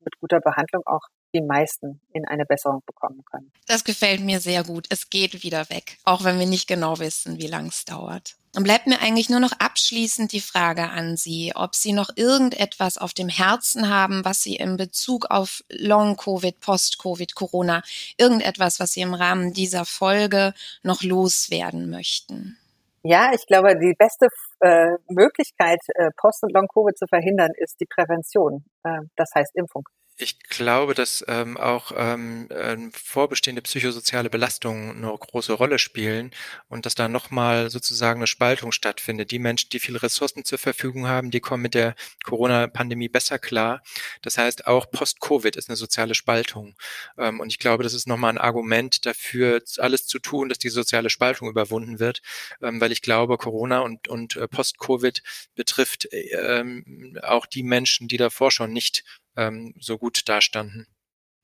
[0.01, 1.01] mit guter Behandlung auch
[1.33, 3.51] die meisten in eine Besserung bekommen können.
[3.67, 4.87] Das gefällt mir sehr gut.
[4.89, 8.35] Es geht wieder weg, auch wenn wir nicht genau wissen, wie lang es dauert.
[8.55, 12.97] Und bleibt mir eigentlich nur noch abschließend die Frage an Sie, ob Sie noch irgendetwas
[12.97, 17.83] auf dem Herzen haben, was Sie in Bezug auf Long-Covid, Post-Covid, Corona,
[18.17, 22.57] irgendetwas, was Sie im Rahmen dieser Folge noch loswerden möchten.
[23.03, 24.27] Ja, ich glaube, die beste
[24.61, 28.65] äh, Möglichkeit, äh, Post- und Long-Covid zu verhindern, ist die Prävention.
[28.83, 29.87] Äh, das heißt Impfung.
[30.21, 36.31] Ich glaube, dass ähm, auch ähm, ähm, vorbestehende psychosoziale Belastungen eine große Rolle spielen
[36.67, 39.31] und dass da nochmal sozusagen eine Spaltung stattfindet.
[39.31, 41.95] Die Menschen, die viele Ressourcen zur Verfügung haben, die kommen mit der
[42.25, 43.81] Corona-Pandemie besser klar.
[44.21, 46.75] Das heißt, auch Post-Covid ist eine soziale Spaltung.
[47.17, 50.67] Ähm, und ich glaube, das ist nochmal ein Argument dafür, alles zu tun, dass die
[50.67, 52.21] soziale Spaltung überwunden wird,
[52.61, 55.23] ähm, weil ich glaube, Corona und, und äh, Post-Covid
[55.55, 59.05] betrifft ähm, auch die Menschen, die davor schon nicht
[59.35, 60.87] ähm, so gut dastanden.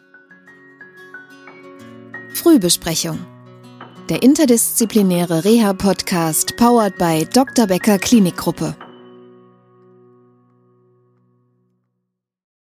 [2.34, 3.26] Frühbesprechung.
[4.11, 7.66] Der interdisziplinäre Reha-Podcast powered by Dr.
[7.66, 8.76] Becker Klinikgruppe.